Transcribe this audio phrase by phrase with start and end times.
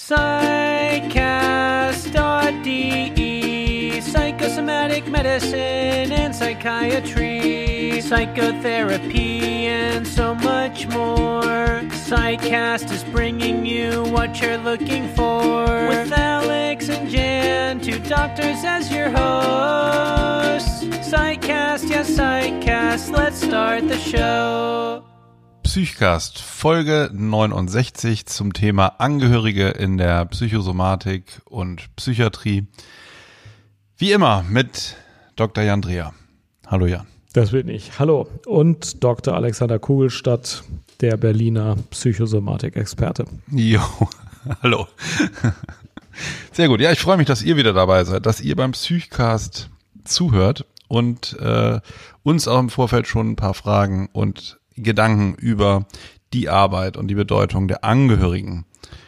[0.00, 1.20] Psychcast.de
[4.00, 11.82] Psychosomatic medicine and psychiatry, psychotherapy, and so much more.
[12.08, 15.64] Psychcast is bringing you what you're looking for.
[15.88, 20.82] With Alex and Jan, two doctors as your hosts.
[21.08, 25.04] Psychcast, yes, Psychcast, let's start the show.
[25.72, 32.66] Psychcast, Folge 69 zum Thema Angehörige in der Psychosomatik und Psychiatrie.
[33.96, 34.96] Wie immer mit
[35.36, 35.62] Dr.
[35.62, 36.12] Jan Dreher.
[36.66, 37.06] Hallo Jan.
[37.34, 38.00] Das bin ich.
[38.00, 38.26] Hallo.
[38.46, 39.34] Und Dr.
[39.34, 40.64] Alexander Kugelstadt,
[41.00, 43.26] der Berliner Psychosomatik-Experte.
[43.52, 43.80] Jo,
[44.64, 44.88] hallo.
[46.50, 46.80] Sehr gut.
[46.80, 49.70] Ja, ich freue mich, dass ihr wieder dabei seid, dass ihr beim Psychcast
[50.02, 51.78] zuhört und äh,
[52.24, 55.86] uns auch im Vorfeld schon ein paar Fragen und Gedanken über
[56.32, 58.64] die Arbeit und die Bedeutung der Angehörigen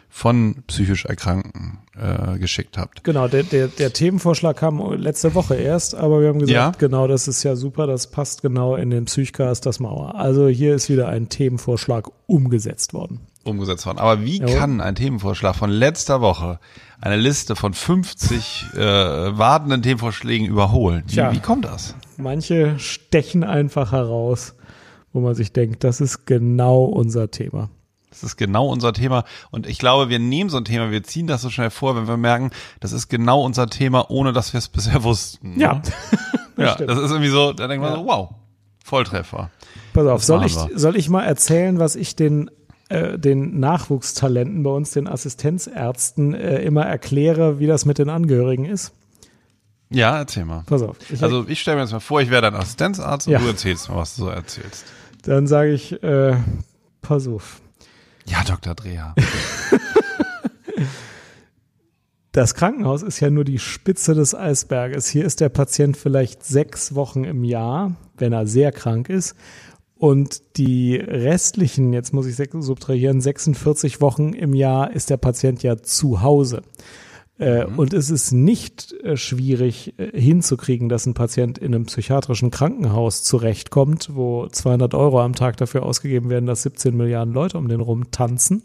[0.08, 3.02] von psychisch Erkrankten äh, geschickt habt.
[3.02, 6.70] Genau, der, der, der Themenvorschlag kam letzte Woche erst, aber wir haben gesagt, Ja.
[6.78, 10.14] genau, das ist ja super, das passt genau in den Psychcast, das Mauer.
[10.16, 13.20] Also hier ist wieder ein Themenvorschlag umgesetzt worden.
[13.44, 13.98] umgesetzt worden.
[13.98, 14.54] Aber wie Jawohl.
[14.56, 16.60] kann ein Themenvorschlag von letzter Woche
[17.00, 21.04] eine Liste von 50 äh, wartenden Themenvorschlägen überholen?
[21.06, 21.32] Wie, Tja.
[21.32, 21.94] wie kommt das?
[22.18, 24.54] Manche stechen einfach heraus,
[25.12, 27.70] wo man sich denkt, das ist genau unser Thema.
[28.10, 29.24] Das ist genau unser Thema.
[29.50, 32.06] Und ich glaube, wir nehmen so ein Thema, wir ziehen das so schnell vor, wenn
[32.06, 35.58] wir merken, das ist genau unser Thema, ohne dass wir es bisher wussten.
[35.58, 35.74] Ja,
[36.56, 36.64] ne?
[36.64, 36.90] ja stimmt.
[36.90, 37.98] das ist irgendwie so, da denkt man Ja.
[37.98, 38.30] so, wow,
[38.84, 39.50] Volltreffer.
[39.94, 42.50] Pass auf, Das soll ich, soll ich mal erzählen, was ich den,
[42.90, 48.64] äh, den Nachwuchstalenten bei uns, den Assistenzärzten, äh, immer erkläre, wie das mit den Angehörigen
[48.66, 48.92] ist?
[49.88, 50.64] Ja, erzähl mal.
[50.66, 50.96] Pass auf.
[51.10, 53.38] Ich, Also ich stelle mir jetzt mal vor, ich wäre dein Assistenzarzt und Ja.
[53.38, 54.84] du erzählst mir, was du so erzählst.
[55.22, 56.36] Dann sage ich, äh,
[57.00, 57.60] pass auf.
[58.26, 58.74] Ja, Dr.
[58.74, 59.14] Dreher.
[62.32, 65.06] Das Krankenhaus ist ja nur die Spitze des Eisberges.
[65.06, 69.36] Hier ist der Patient vielleicht sechs Wochen im Jahr, wenn er sehr krank ist.
[69.98, 75.76] Und die restlichen, jetzt muss ich subtrahieren, 46 Wochen im Jahr ist der Patient ja
[75.76, 76.62] zu Hause.
[77.42, 82.50] Äh, Und es ist nicht äh, schwierig äh, hinzukriegen, dass ein Patient in einem psychiatrischen
[82.50, 87.68] Krankenhaus zurechtkommt, wo 200 Euro am Tag dafür ausgegeben werden, dass 17 Milliarden Leute um
[87.68, 88.62] den rum tanzen.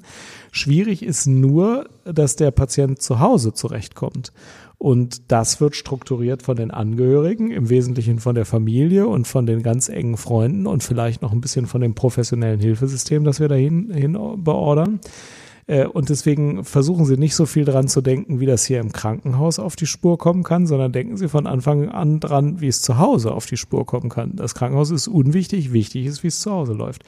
[0.52, 4.32] Schwierig ist nur, dass der Patient zu Hause zurechtkommt.
[4.78, 9.64] Und das wird strukturiert von den Angehörigen, im Wesentlichen von der Familie und von den
[9.64, 13.92] ganz engen Freunden und vielleicht noch ein bisschen von dem professionellen Hilfesystem, das wir dahin
[13.92, 15.00] hin beordern.
[15.68, 18.92] Äh, Und deswegen versuchen Sie nicht so viel dran zu denken, wie das hier im
[18.94, 22.82] Krankenhaus auf die Spur kommen kann, sondern denken Sie von Anfang an dran, wie es
[22.82, 24.32] zu Hause auf die Spur kommen kann.
[24.36, 27.04] Das Krankenhaus ist unwichtig, wichtig ist, wie es zu Hause läuft.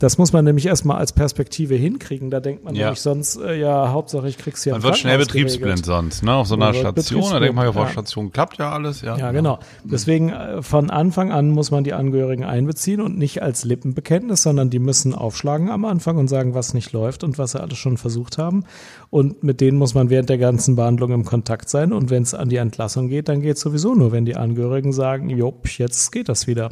[0.00, 2.30] Das muss man nämlich erstmal als Perspektive hinkriegen.
[2.30, 2.86] Da denkt man Ja.
[2.86, 6.34] nämlich sonst, äh, ja, Hauptsache ich krieg's hier Man wird schnell betriebsblind sonst, ne?
[6.34, 7.86] Auf so einer Station, da denkt man ja, auf der.
[7.88, 9.16] Station klappt ja alles, ja.
[9.18, 9.58] Ja, genau.
[9.84, 14.70] Deswegen äh, von Anfang an muss man die Angehörigen einbeziehen und nicht als Lippenbekenntnis, sondern
[14.70, 17.98] die müssen aufschlagen am Anfang und sagen, was nicht läuft und was sie alles schon
[18.00, 18.64] versucht haben.
[19.10, 21.92] Und mit denen muss man während der ganzen Behandlung im Kontakt sein.
[21.92, 24.92] Und wenn es an die Entlassung geht, dann geht es sowieso nur, wenn die Angehörigen
[24.92, 26.70] sagen, jupp, jetzt geht das wieder.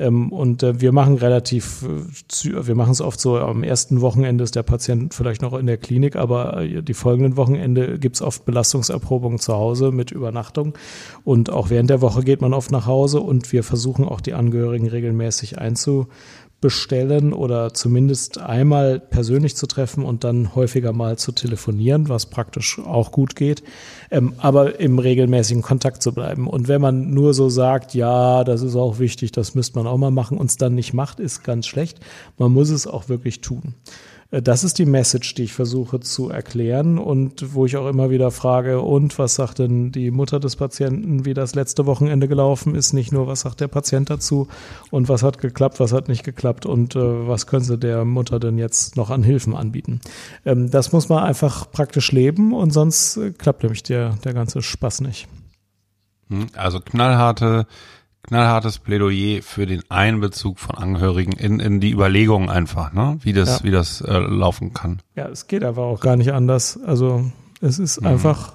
[0.00, 4.44] Ähm, und äh, wir machen relativ, äh, wir machen es oft so, am ersten Wochenende
[4.44, 8.22] ist der Patient vielleicht noch in der Klinik, aber äh, die folgenden Wochenende gibt es
[8.22, 10.72] oft Belastungserprobungen zu Hause mit Übernachtung.
[11.24, 14.32] Und auch während der Woche geht man oft nach Hause und wir versuchen auch die
[14.32, 15.58] Angehörigen regelmäßig
[16.60, 22.78] einzubestellen oder zumindest einmal persönlich zu treffen und dann häufiger mal zu telefonieren, was praktisch
[22.78, 23.62] auch gut geht,
[24.10, 26.46] ähm, aber im regelmäßigen Kontakt zu bleiben.
[26.46, 29.96] Und wenn man nur so sagt, ja, das ist auch wichtig, das müsste man auch
[29.96, 31.98] mal machen, uns dann nicht macht, ist ganz schlecht.
[32.36, 33.74] Man muss es auch wirklich tun.
[34.30, 38.10] Äh, Das ist die Message, die ich versuche zu erklären und wo ich auch immer
[38.10, 42.74] wieder frage, und was sagt denn die Mutter des Patienten, wie das letzte Wochenende gelaufen
[42.74, 42.92] ist?
[42.92, 44.48] Nicht nur, was sagt der Patient dazu
[44.90, 48.40] und was hat geklappt, was hat nicht geklappt und äh, was können sie der Mutter
[48.40, 50.00] denn jetzt noch an Hilfen anbieten?
[50.44, 54.62] Ähm, das muss man einfach praktisch leben und sonst äh, klappt nämlich der, der ganze
[54.62, 55.28] Spaß nicht.
[56.28, 57.66] Hm, Also knallharte,
[58.22, 63.18] knallhartes Plädoyer für den Einbezug von Angehörigen in, in die Überlegungen einfach, ne?
[63.22, 63.64] Wie das, Ja.
[63.64, 65.00] wie das äh, laufen kann.
[65.16, 66.78] Ja, es geht einfach auch gar nicht anders.
[66.84, 67.24] Also
[67.60, 68.54] es ist einfach,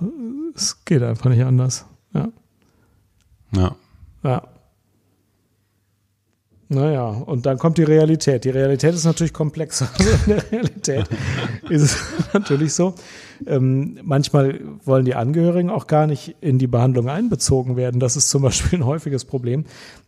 [0.56, 1.85] es geht einfach nicht anders.
[2.13, 2.27] Ja.
[3.51, 3.75] Ja.
[4.23, 4.44] Ja.
[6.68, 8.44] Naja, und dann kommt die Realität.
[8.44, 9.88] Die Realität ist natürlich komplexer.
[10.00, 11.09] Also in der Realität
[11.69, 12.95] ist es natürlich so.
[13.45, 17.99] Ähm, manchmal wollen die Angehörigen auch gar nicht in die Behandlung einbezogen werden.
[17.99, 19.65] Das ist zum Beispiel ein häufiges Problem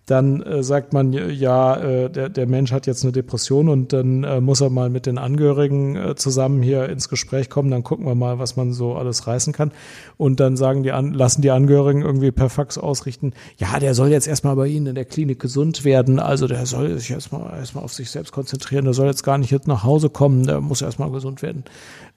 [0.07, 4.23] dann äh, sagt man, ja, äh, der, der Mensch hat jetzt eine Depression und dann
[4.23, 8.05] äh, muss er mal mit den Angehörigen äh, zusammen hier ins Gespräch kommen, dann gucken
[8.05, 9.73] wir mal, was man so alles reißen kann.
[10.15, 14.07] Und dann sagen die an, lassen die Angehörigen irgendwie per Fax ausrichten, ja, der soll
[14.07, 17.83] jetzt erstmal bei Ihnen in der Klinik gesund werden, also der soll sich erstmal erstmal
[17.83, 20.81] auf sich selbst konzentrieren, der soll jetzt gar nicht jetzt nach Hause kommen, der muss
[20.81, 21.65] erstmal gesund werden.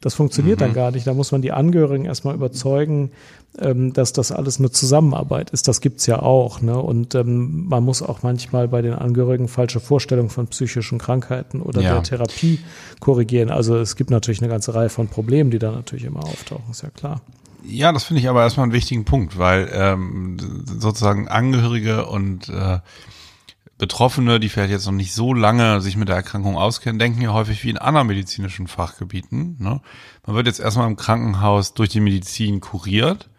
[0.01, 0.65] Das funktioniert mhm.
[0.65, 1.00] dann gar nicht.
[1.05, 3.11] Da muss man die Angehörigen erstmal überzeugen,
[3.59, 5.69] ähm, dass das alles eine Zusammenarbeit ist.
[5.69, 6.61] Das gibt's ja auch.
[6.61, 6.79] Ne?
[6.79, 11.81] Und ähm, man muss auch manchmal bei den Angehörigen falsche Vorstellungen von psychischen Krankheiten oder
[11.81, 11.95] ja.
[11.95, 12.61] der Therapie
[13.01, 13.51] korrigieren.
[13.51, 16.83] Also es gibt natürlich eine ganze Reihe von Problemen, die da natürlich immer auftauchen, ist
[16.83, 17.21] ja klar.
[17.65, 20.37] Ja, das finde ich aber erstmal einen wichtigen Punkt, weil ähm,
[20.79, 22.79] sozusagen Angehörige und äh,
[23.81, 27.33] Betroffene, die vielleicht jetzt noch nicht so lange sich mit der Erkrankung auskennen, denken ja
[27.33, 29.57] häufig wie in anderen medizinischen Fachgebieten.
[29.59, 29.81] Ne?
[30.27, 33.31] Man wird jetzt erstmal im Krankenhaus durch die Medizin kuriert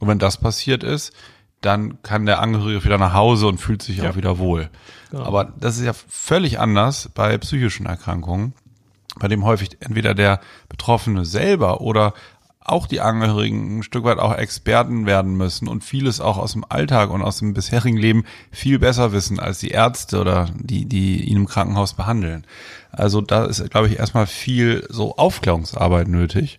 [0.00, 1.12] und wenn das passiert ist,
[1.60, 4.10] dann kann der Angehörige wieder nach Hause und fühlt sich ja.
[4.10, 4.68] auch wieder wohl.
[5.12, 5.24] Genau.
[5.24, 8.52] Aber das ist ja völlig anders bei psychischen Erkrankungen,
[9.20, 12.14] bei dem häufig entweder der Betroffene selber oder
[12.64, 16.64] auch die Angehörigen ein Stück weit auch Experten werden müssen und vieles auch aus dem
[16.66, 21.24] Alltag und aus dem bisherigen Leben viel besser wissen als die Ärzte oder die, die
[21.24, 22.46] ihn im Krankenhaus behandeln.
[22.90, 26.56] Also da ist, glaube ich, erstmal viel so Aufklärungsarbeit nötig,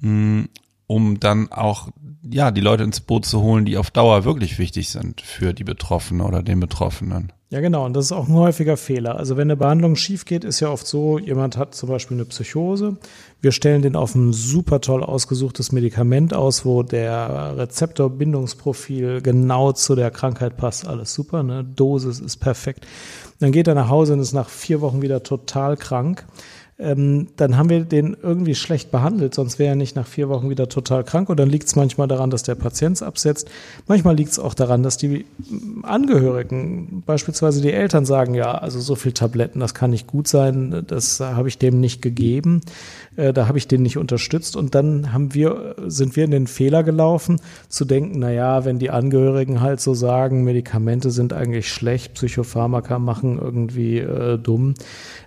[0.00, 0.42] mm,
[0.86, 1.88] um dann auch
[2.28, 5.64] ja, die Leute ins Boot zu holen, die auf Dauer wirklich wichtig sind für die
[5.64, 7.32] Betroffenen oder den Betroffenen.
[7.52, 7.84] Ja, genau.
[7.84, 9.18] Und das ist auch ein häufiger Fehler.
[9.18, 12.24] Also wenn eine Behandlung schief geht, ist ja oft so, jemand hat zum Beispiel eine
[12.24, 12.96] Psychose.
[13.42, 19.94] Wir stellen den auf ein super toll ausgesuchtes Medikament aus, wo der Rezeptorbindungsprofil genau zu
[19.94, 20.86] der Krankheit passt.
[20.86, 21.62] Alles super, ne?
[21.62, 22.86] Dosis ist perfekt.
[23.38, 26.24] Dann geht er nach Hause und ist nach vier Wochen wieder total krank
[26.82, 30.50] ähm, dann haben wir den irgendwie schlecht behandelt, sonst wäre er nicht nach vier Wochen
[30.50, 31.28] wieder total krank.
[31.28, 33.48] Und dann liegt es manchmal daran, dass der Patient absetzt.
[33.86, 35.24] Manchmal liegt es auch daran, dass die
[35.82, 40.84] Angehörigen, beispielsweise die Eltern, sagen, ja, also so viel Tabletten, das kann nicht gut sein,
[40.86, 42.60] das habe ich dem nicht gegeben,
[43.16, 44.56] äh, da habe ich den nicht unterstützt.
[44.56, 48.78] Und dann haben wir, sind wir in den Fehler gelaufen, zu denken, na ja, wenn
[48.78, 54.74] die Angehörigen halt so sagen, Medikamente sind eigentlich schlecht, Psychopharmaka machen irgendwie äh, dumm,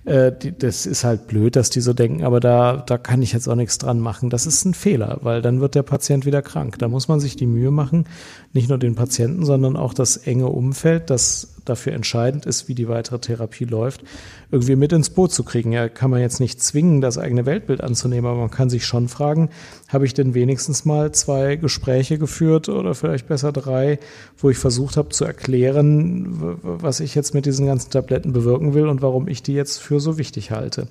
[0.05, 3.33] äh, die, das ist halt blöd, dass die so denken, aber da, da kann ich
[3.33, 4.29] jetzt auch nichts dran machen.
[4.29, 6.79] Das ist ein Fehler, weil dann wird der Patient wieder krank.
[6.79, 8.05] Da muss man sich die Mühe machen,
[8.53, 12.87] nicht nur den Patienten, sondern auch das enge Umfeld, das dafür entscheidend ist, wie die
[12.87, 14.03] weitere Therapie läuft,
[14.51, 15.71] irgendwie mit ins Boot zu kriegen.
[15.71, 19.07] Ja, kann man jetzt nicht zwingen, das eigene Weltbild anzunehmen, aber man kann sich schon
[19.07, 19.49] fragen,
[19.89, 23.99] habe ich denn wenigstens mal zwei Gespräche geführt oder vielleicht besser drei,
[24.37, 28.87] wo ich versucht habe zu erklären, was ich jetzt mit diesen ganzen Tabletten bewirken will
[28.87, 30.87] und warum ich die jetzt für so wichtig halte.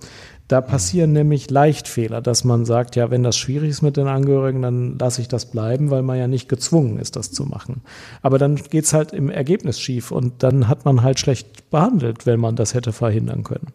[0.46, 4.60] Da passieren nämlich Leichtfehler, dass man sagt, ja, wenn das schwierig ist mit den Angehörigen,
[4.60, 7.80] dann lasse ich das bleiben, weil man ja nicht gezwungen ist, das zu machen.
[8.20, 12.40] Aber dann geht's halt im Ergebnis schief und dann hat man halt schlecht behandelt, wenn
[12.40, 13.68] man das hätte verhindern können.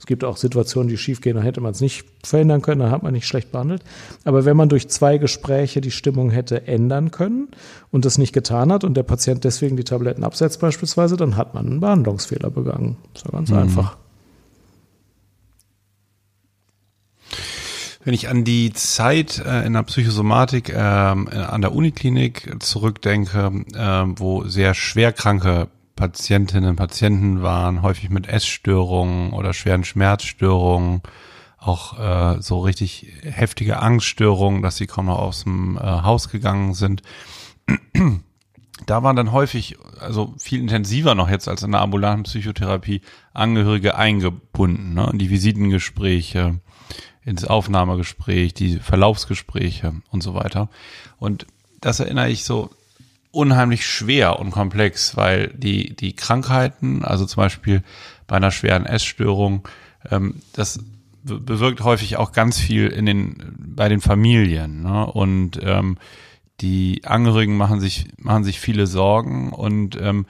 [0.00, 2.90] Es gibt auch Situationen, die schief gehen, dann hätte man es nicht verhindern können, dann
[2.90, 3.82] hat man nicht schlecht behandelt.
[4.24, 7.48] Aber wenn man durch zwei Gespräche die Stimmung hätte ändern können
[7.92, 11.54] und das nicht getan hat und der Patient deswegen die Tabletten absetzt beispielsweise, dann hat
[11.54, 12.96] man einen Behandlungsfehler begangen.
[13.12, 13.58] Das ist ja ganz mhm.
[13.58, 13.96] einfach.
[18.06, 24.04] Wenn ich an die Zeit äh, in der Psychosomatik ähm, an der Uniklinik zurückdenke, äh,
[24.20, 25.66] wo sehr schwerkranke
[25.96, 31.02] Patientinnen und Patienten waren, häufig mit Essstörungen oder schweren Schmerzstörungen,
[31.58, 36.74] auch äh, so richtig heftige Angststörungen, dass sie kaum noch aus dem äh, Haus gegangen
[36.74, 37.02] sind.
[38.86, 43.00] Da waren dann häufig, also viel intensiver noch jetzt als in der ambulanten Psychotherapie,
[43.32, 45.10] Angehörige eingebunden, ne?
[45.14, 46.60] die Visitengespräche,
[47.26, 50.68] ins Aufnahmegespräch, die Verlaufsgespräche und so weiter.
[51.18, 51.46] Und
[51.80, 52.70] das erinnere ich so
[53.32, 57.82] unheimlich schwer und komplex, weil die, die Krankheiten, also zum Beispiel
[58.26, 59.68] bei einer schweren Essstörung,
[60.10, 60.78] ähm, das
[61.24, 64.82] bewirkt häufig auch ganz viel in den, bei den Familien.
[64.82, 65.04] Ne?
[65.06, 65.98] Und ähm,
[66.60, 70.26] die Angehörigen machen sich, machen sich viele Sorgen und ähm, äh,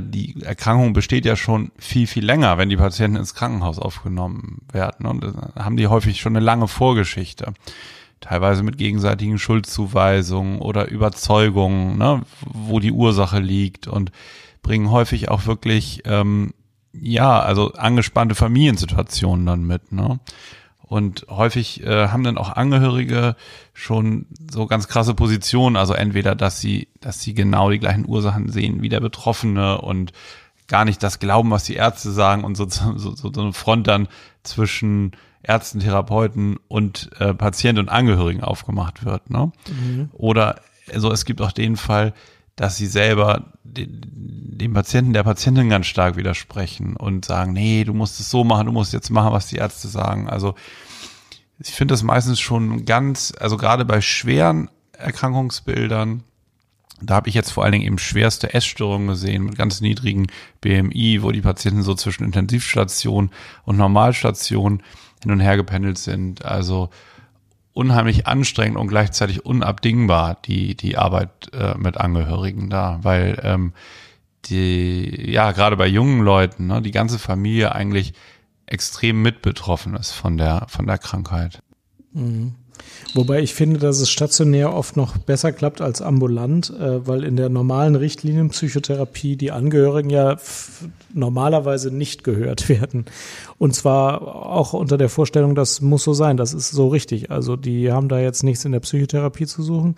[0.00, 5.06] die Erkrankung besteht ja schon viel, viel länger, wenn die Patienten ins Krankenhaus aufgenommen werden.
[5.06, 5.24] Und
[5.56, 7.54] haben die häufig schon eine lange Vorgeschichte.
[8.20, 14.12] Teilweise mit gegenseitigen Schuldzuweisungen oder Überzeugungen, ne, wo die Ursache liegt und
[14.62, 16.54] bringen häufig auch wirklich, ähm,
[16.92, 19.90] ja, also angespannte Familiensituationen dann mit.
[19.90, 20.20] Ne?
[20.86, 23.36] Und häufig äh, haben dann auch Angehörige
[23.72, 25.76] schon so ganz krasse Positionen.
[25.76, 30.12] Also entweder, dass sie, dass sie genau die gleichen Ursachen sehen wie der Betroffene und
[30.68, 34.08] gar nicht das glauben, was die Ärzte sagen und so, so, so eine Front dann
[34.42, 35.12] zwischen
[35.42, 39.30] Ärzten, Therapeuten und äh, Patienten und Angehörigen aufgemacht wird.
[39.30, 39.52] Ne?
[39.68, 40.10] Mhm.
[40.12, 40.60] Oder
[40.92, 42.12] also es gibt auch den Fall,
[42.56, 48.20] dass sie selber dem Patienten, der Patientin ganz stark widersprechen und sagen, nee, du musst
[48.20, 50.28] es so machen, du musst jetzt machen, was die Ärzte sagen.
[50.28, 50.54] Also
[51.58, 56.22] ich finde das meistens schon ganz, also gerade bei schweren Erkrankungsbildern,
[57.00, 60.28] da habe ich jetzt vor allen Dingen eben schwerste Essstörungen gesehen mit ganz niedrigen
[60.60, 63.30] BMI, wo die Patienten so zwischen Intensivstation
[63.64, 64.82] und Normalstation
[65.22, 66.44] hin und her gependelt sind.
[66.44, 66.90] Also
[67.74, 73.72] unheimlich anstrengend und gleichzeitig unabdingbar die die Arbeit äh, mit Angehörigen da, weil ähm,
[74.46, 78.14] die ja gerade bei jungen Leuten ne, die ganze Familie eigentlich
[78.66, 81.62] extrem mit betroffen ist von der von der Krankheit.
[82.12, 82.54] Mhm.
[83.14, 87.36] Wobei ich finde, dass es stationär oft noch besser klappt als ambulant, äh, weil in
[87.36, 90.36] der normalen Richtlinienpsychotherapie die Angehörigen ja
[91.12, 93.04] normalerweise nicht gehört werden.
[93.58, 97.30] Und zwar auch unter der Vorstellung, das muss so sein, das ist so richtig.
[97.30, 99.94] Also die haben da jetzt nichts in der Psychotherapie zu suchen.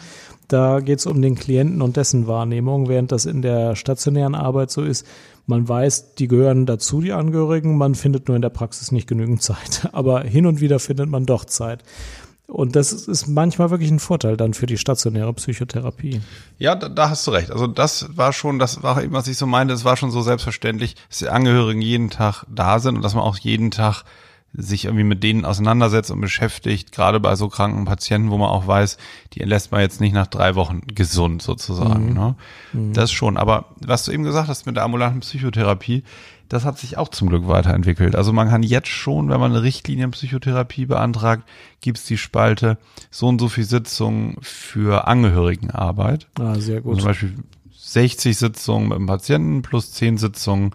[0.49, 4.71] Da geht es um den Klienten und dessen Wahrnehmung, während das in der stationären Arbeit
[4.71, 5.06] so ist,
[5.47, 9.42] man weiß, die gehören dazu, die Angehörigen, man findet nur in der Praxis nicht genügend
[9.42, 9.88] Zeit.
[9.92, 11.83] Aber hin und wieder findet man doch Zeit.
[12.46, 16.20] Und das ist manchmal wirklich ein Vorteil dann für die stationäre Psychotherapie.
[16.58, 17.50] Ja, da, da, hast du recht.
[17.50, 20.22] Also das war schon, das war eben, was ich so meinte, es war schon so
[20.22, 24.04] selbstverständlich, dass die Angehörigen jeden Tag da sind und dass man auch jeden Tag
[24.58, 28.66] sich irgendwie mit denen auseinandersetzt und beschäftigt, gerade bei so kranken Patienten, wo man auch
[28.66, 28.96] weiß,
[29.34, 32.10] die lässt man jetzt nicht nach drei Wochen gesund sozusagen.
[32.10, 32.14] Mhm.
[32.14, 32.34] Ne?
[32.72, 32.92] Mhm.
[32.94, 33.36] Das schon.
[33.36, 36.04] Aber was du eben gesagt hast mit der ambulanten Psychotherapie,
[36.48, 38.14] das hat sich auch zum Glück weiterentwickelt.
[38.14, 41.44] Also man kann jetzt schon, wenn man eine Richtlinienpsychotherapie beantragt,
[41.80, 42.78] gibt es die Spalte
[43.10, 46.28] so und so viel Sitzungen für Angehörigenarbeit.
[46.38, 46.94] Ah, sehr gut.
[46.94, 47.34] Also zum Beispiel
[47.76, 50.74] 60 Sitzungen mit dem Patienten plus 10 Sitzungen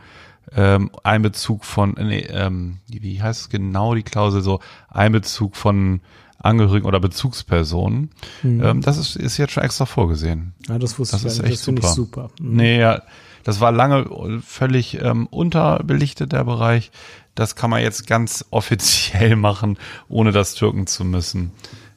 [0.53, 4.59] ähm, Einbezug von, nee, ähm, wie heißt es genau die Klausel so,
[4.89, 6.01] Einbezug von
[6.39, 8.09] Angehörigen oder Bezugspersonen.
[8.43, 8.63] Mhm.
[8.63, 10.53] Ähm, das ist, ist jetzt schon extra vorgesehen.
[10.67, 11.87] Ja, das wusste das ich ist echt das super.
[11.87, 12.29] Ich super.
[12.39, 12.55] Mhm.
[12.55, 13.01] Nee, ja,
[13.43, 16.91] das war lange völlig ähm, unterbelichtet, der Bereich.
[17.35, 19.77] Das kann man jetzt ganz offiziell machen,
[20.09, 21.51] ohne das türken zu müssen.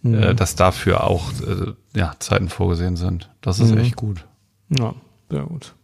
[0.05, 0.23] Mhm.
[0.23, 3.31] Äh, dass dafür auch äh, ja, Zeiten vorgesehen sind.
[3.41, 3.79] Das ist mhm.
[3.79, 4.27] echt gut.
[4.69, 4.95] Ja,
[5.31, 5.75] sehr gut.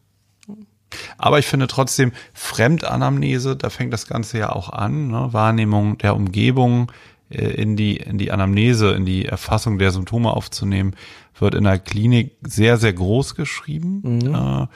[1.17, 5.29] Aber ich finde trotzdem Fremdanamnese, da fängt das Ganze ja auch an, ne?
[5.33, 6.93] Wahrnehmung der Umgebung
[7.31, 10.95] äh, in die in die Anamnese, in die Erfassung der Symptome aufzunehmen,
[11.39, 14.03] wird in der Klinik sehr sehr groß geschrieben.
[14.03, 14.35] Mhm.
[14.35, 14.67] Äh,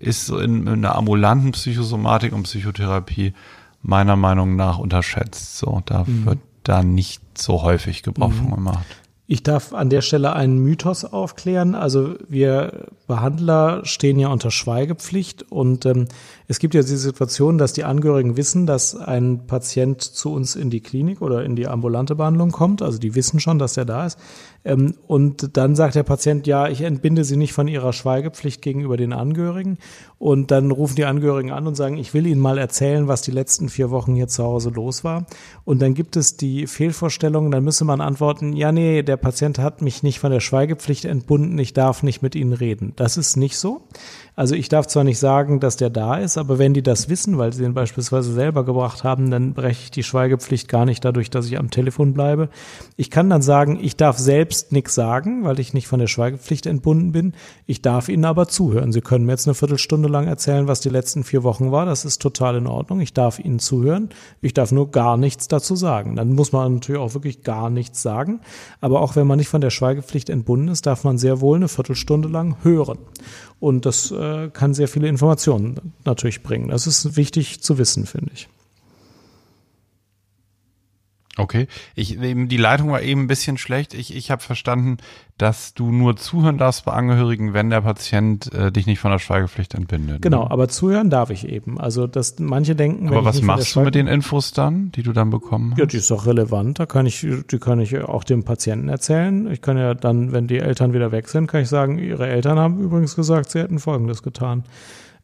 [0.00, 3.34] ist so in, in der ambulanten Psychosomatik und Psychotherapie
[3.82, 5.58] meiner Meinung nach unterschätzt.
[5.58, 6.26] So, da mhm.
[6.26, 8.54] wird da nicht so häufig Gebrauch mhm.
[8.54, 8.86] gemacht.
[9.30, 11.74] Ich darf an der Stelle einen Mythos aufklären.
[11.74, 16.08] Also wir Behandler stehen ja unter Schweigepflicht und ähm,
[16.50, 20.70] es gibt ja die Situation, dass die Angehörigen wissen, dass ein Patient zu uns in
[20.70, 22.80] die Klinik oder in die ambulante Behandlung kommt.
[22.80, 24.18] Also die wissen schon, dass er da ist.
[24.64, 28.96] Ähm, und dann sagt der Patient, ja, ich entbinde Sie nicht von Ihrer Schweigepflicht gegenüber
[28.96, 29.76] den Angehörigen.
[30.18, 33.30] Und dann rufen die Angehörigen an und sagen, ich will Ihnen mal erzählen, was die
[33.30, 35.26] letzten vier Wochen hier zu Hause los war.
[35.66, 39.82] Und dann gibt es die Fehlvorstellung, dann müsse man antworten, ja, nee, der Patient hat
[39.82, 42.94] mich nicht von der Schweigepflicht entbunden, ich darf nicht mit Ihnen reden.
[42.96, 43.82] Das ist nicht so.
[44.38, 47.38] Also ich darf zwar nicht sagen, dass der da ist, aber wenn die das wissen,
[47.38, 51.28] weil sie ihn beispielsweise selber gebracht haben, dann breche ich die Schweigepflicht gar nicht dadurch,
[51.28, 52.48] dass ich am Telefon bleibe.
[52.96, 56.66] Ich kann dann sagen, ich darf selbst nichts sagen, weil ich nicht von der Schweigepflicht
[56.66, 57.32] entbunden bin.
[57.66, 58.92] Ich darf Ihnen aber zuhören.
[58.92, 61.84] Sie können mir jetzt eine Viertelstunde lang erzählen, was die letzten vier Wochen war.
[61.84, 63.00] Das ist total in Ordnung.
[63.00, 64.10] Ich darf Ihnen zuhören.
[64.40, 66.14] Ich darf nur gar nichts dazu sagen.
[66.14, 68.38] Dann muss man natürlich auch wirklich gar nichts sagen.
[68.80, 71.66] Aber auch wenn man nicht von der Schweigepflicht entbunden ist, darf man sehr wohl eine
[71.66, 72.98] Viertelstunde lang hören.
[73.60, 76.68] Und das äh, kann sehr viele Informationen natürlich bringen.
[76.68, 78.48] Das ist wichtig zu wissen, finde ich.
[81.38, 83.94] Okay, ich, eben die Leitung war eben ein bisschen schlecht.
[83.94, 84.98] Ich, ich habe verstanden,
[85.38, 89.20] dass du nur zuhören darfst bei Angehörigen, wenn der Patient äh, dich nicht von der
[89.20, 90.20] Schweigepflicht entbindet.
[90.20, 90.50] Genau, ne?
[90.50, 91.80] aber zuhören darf ich eben.
[91.80, 93.08] Also, dass manche denken.
[93.08, 95.78] Aber was machst du mit den Infos dann, die du dann bekommen hast?
[95.78, 96.80] Ja, die ist doch relevant.
[96.80, 99.48] Da kann ich, die kann ich auch dem Patienten erzählen.
[99.50, 102.58] Ich kann ja dann, wenn die Eltern wieder weg sind, kann ich sagen, ihre Eltern
[102.58, 104.64] haben übrigens gesagt, sie hätten Folgendes getan.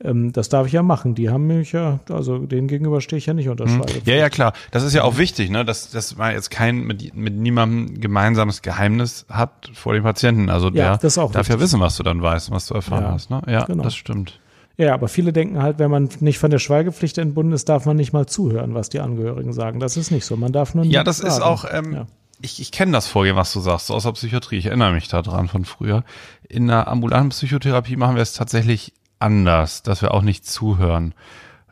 [0.03, 1.15] Ähm, das darf ich ja machen.
[1.15, 4.07] Die haben mich ja, also denen gegenüber stehe ich ja nicht unter Schweigepflicht.
[4.07, 4.13] Mhm.
[4.13, 4.53] Ja, ja, klar.
[4.71, 8.63] Das ist ja auch wichtig, ne, dass, dass man jetzt kein, mit, mit niemandem gemeinsames
[8.63, 10.51] Geheimnis hat vor dem Patienten.
[10.51, 11.49] Also ja, der darf wichtig.
[11.49, 13.31] ja wissen, was du dann weißt, was du erfahren ja, hast.
[13.31, 13.43] Ne?
[13.47, 13.85] Ja, genau.
[13.85, 14.41] das stimmt.
[14.77, 17.97] Ja, aber viele denken halt, wenn man nicht von der Schweigepflicht entbunden ist, darf man
[17.97, 19.79] nicht mal zuhören, was die Angehörigen sagen.
[19.79, 20.37] Das ist nicht so.
[20.37, 21.29] Man darf nur Ja, das sagen.
[21.31, 22.07] ist auch, ähm, ja.
[22.41, 24.57] ich, ich kenne das Vorgehen, was du sagst, so aus der Psychiatrie.
[24.57, 26.03] Ich erinnere mich daran von früher.
[26.49, 28.93] In der ambulanten Psychotherapie machen wir es tatsächlich
[29.25, 31.15] anders, dass wir auch nicht zuhören.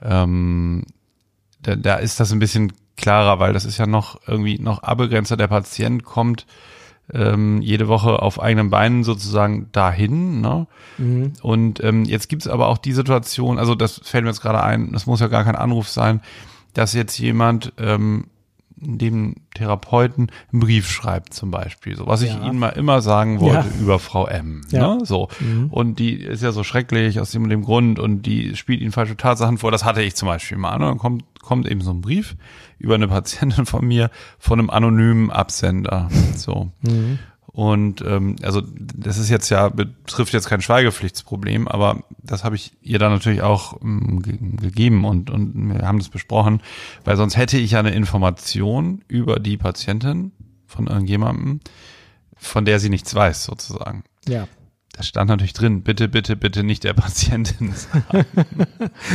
[0.03, 0.85] ähm,
[1.63, 5.31] da, da ist das ein bisschen klarer, weil das ist ja noch irgendwie noch abgegrenzt.
[5.31, 6.47] Der Patient kommt
[7.13, 10.41] ähm, jede Woche auf eigenen Beinen sozusagen dahin.
[10.41, 10.67] Ne?
[10.99, 11.33] Mhm.
[11.43, 14.63] Und ähm, jetzt gibt es aber auch die Situation, also das fällt mir jetzt gerade
[14.63, 16.21] ein, das muss ja gar kein Anruf sein,
[16.75, 18.27] dass jetzt jemand ähm,
[18.85, 22.29] dem Therapeuten einen Brief schreibt zum Beispiel, so was ja.
[22.29, 23.81] ich Ihnen mal immer sagen wollte ja.
[23.81, 24.63] über Frau M.
[24.71, 24.97] Ja.
[24.97, 25.07] Ne?
[25.07, 25.69] So mhm.
[25.71, 28.93] und die ist ja so schrecklich aus dem und dem Grund und die spielt Ihnen
[28.93, 29.71] falsche Tatsachen vor.
[29.71, 30.79] Das hatte ich zum Beispiel mal.
[30.79, 30.87] Ne?
[30.87, 32.37] Dann kommt kommt eben so ein Brief
[32.79, 36.09] über eine Patientin von mir von einem anonymen Absender.
[36.37, 36.71] So.
[36.81, 37.19] Mhm.
[37.53, 42.73] Und ähm, also das ist jetzt ja, betrifft jetzt kein Schweigepflichtsproblem, aber das habe ich
[42.81, 46.63] ihr dann natürlich auch ähm, ge gegeben und, und wir haben das besprochen,
[47.05, 50.33] weil sonst hätte ich ja eine Information über die Patientin
[50.67, 51.61] von irgendjemandem,
[52.37, 54.03] von der sie nichts weiß, sozusagen.
[54.27, 54.49] Ja.
[54.93, 58.27] Da stand natürlich drin, bitte, bitte, bitte nicht der Patientin sagen.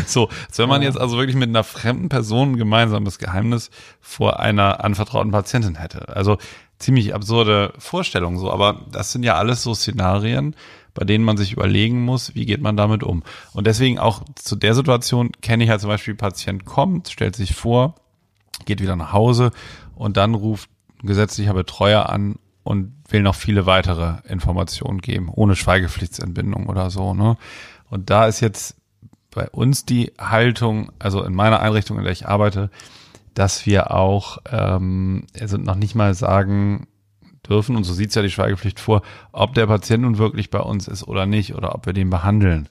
[0.08, 0.88] so, als wenn man ja.
[0.88, 6.10] jetzt also wirklich mit einer fremden Person ein gemeinsames Geheimnis vor einer anvertrauten Patientin hätte.
[6.10, 6.38] Also
[6.80, 10.56] ziemlich absurde Vorstellung so, aber das sind ja alles so Szenarien,
[10.94, 13.24] bei denen man sich überlegen muss, wie geht man damit um.
[13.54, 17.56] Und deswegen auch zu der Situation kenne ich halt zum Beispiel, Patient kommt, stellt sich
[17.56, 17.96] vor,
[18.66, 19.52] geht wieder nach Hause
[19.96, 20.70] und dann ruft
[21.04, 27.14] ein gesetzlicher Betreuer an und will noch viele weitere Informationen geben, ohne Schweigepflichtsentbindung oder so.
[27.14, 27.38] Ne?
[27.90, 28.76] Und da ist jetzt
[29.32, 32.70] bei uns die Haltung, also in meiner Einrichtung, in der ich arbeite,
[33.38, 36.88] dass wir auch ähm, also noch nicht mal sagen
[37.48, 40.88] dürfen, und so sieht's ja die Schweigepflicht vor, ob der Patient nun wirklich bei uns
[40.88, 42.68] ist oder nicht, oder ob wir den behandeln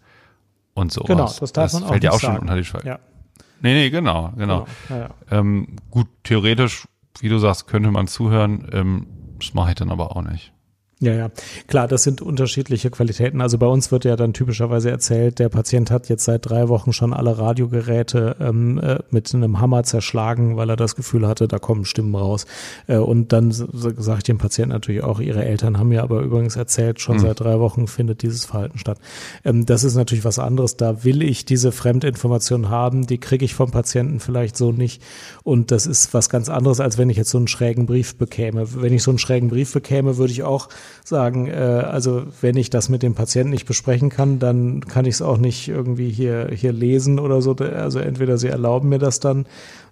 [0.75, 1.05] und so.
[1.05, 2.35] Genau, das darf das man auch fällt ja auch sagen.
[2.35, 2.99] schon unter die Schweigepflicht.
[2.99, 3.45] Ja.
[3.63, 4.67] Nee, nee, genau, genau.
[4.89, 5.01] genau.
[5.01, 5.39] Ja, ja.
[5.39, 6.89] Ähm, gut, theoretisch,
[7.21, 8.69] wie du sagst, könnte man zuhören.
[8.73, 9.07] Ähm,
[9.39, 10.53] das mache ich dann aber auch nicht.
[10.99, 11.31] Ja, ja,
[11.67, 13.43] klar, das sind unterschiedliche Qualitäten.
[13.43, 16.95] Also bei uns wird ja dann typischerweise erzählt, der Patient hat jetzt seit drei Wochen
[16.95, 21.59] schon alle Radiogeräte ähm, äh, mit einem Hammer zerschlagen, weil er das Gefühl hatte, da
[21.59, 22.47] kommen Stimmen raus.
[22.87, 26.57] Äh, und dann sage ich dem Patienten natürlich auch, ihre Eltern haben mir aber übrigens
[26.57, 27.21] erzählt, schon mhm.
[27.21, 28.97] seit drei Wochen findet dieses Verhalten statt.
[29.45, 30.79] Ähm, das ist natürlich was anderes.
[30.79, 35.03] Da will ich diese Fremdinformation haben, die kriege ich vom Patienten vielleicht so nicht.
[35.43, 38.67] Und das ist was ganz anderes, als wenn ich jetzt so einen schrägen Brief bekäme.
[38.81, 40.71] Wenn ich so einen schrägen Brief bekäme, würde ich auch
[41.05, 45.15] sagen, äh, also wenn ich das mit dem Patienten nicht besprechen kann, dann kann ich
[45.17, 47.55] es auch nicht irgendwie hier, hier lesen oder so.
[47.55, 49.47] Also entweder sie erlauben mir das dann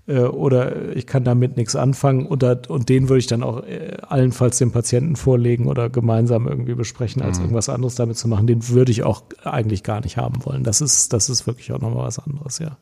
[0.06, 3.96] äh, oder ich kann damit nichts anfangen oder, und den würde ich dann auch äh,
[4.02, 7.44] allenfalls dem Patienten vorlegen oder gemeinsam irgendwie besprechen, als mhm.
[7.44, 8.46] irgendwas anderes damit zu machen.
[8.46, 10.64] Den würde ich auch eigentlich gar nicht haben wollen.
[10.64, 12.76] Das ist, das ist wirklich auch nochmal was anderes, ja.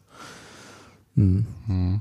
[1.15, 2.01] Mhm.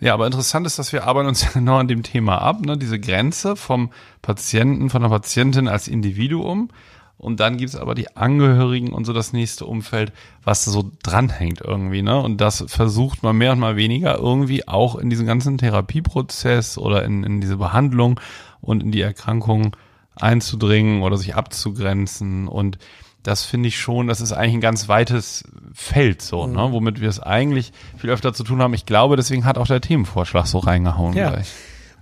[0.00, 2.78] Ja, aber interessant ist, dass wir arbeiten uns ja genau an dem Thema ab, ne?
[2.78, 6.70] diese Grenze vom Patienten, von der Patientin als Individuum.
[7.18, 12.02] Und dann gibt's aber die Angehörigen und so das nächste Umfeld, was so dranhängt irgendwie,
[12.02, 12.18] ne?
[12.18, 17.04] Und das versucht man mehr und mal weniger irgendwie auch in diesen ganzen Therapieprozess oder
[17.04, 18.18] in, in diese Behandlung
[18.60, 19.76] und in die Erkrankung
[20.16, 22.48] einzudringen oder sich abzugrenzen.
[22.48, 22.78] Und
[23.22, 26.54] das finde ich schon, das ist eigentlich ein ganz weites Feld, so, mhm.
[26.54, 28.74] ne, womit wir es eigentlich viel öfter zu tun haben.
[28.74, 31.30] Ich glaube, deswegen hat auch der Themenvorschlag so reingehauen ja.
[31.30, 31.48] gleich.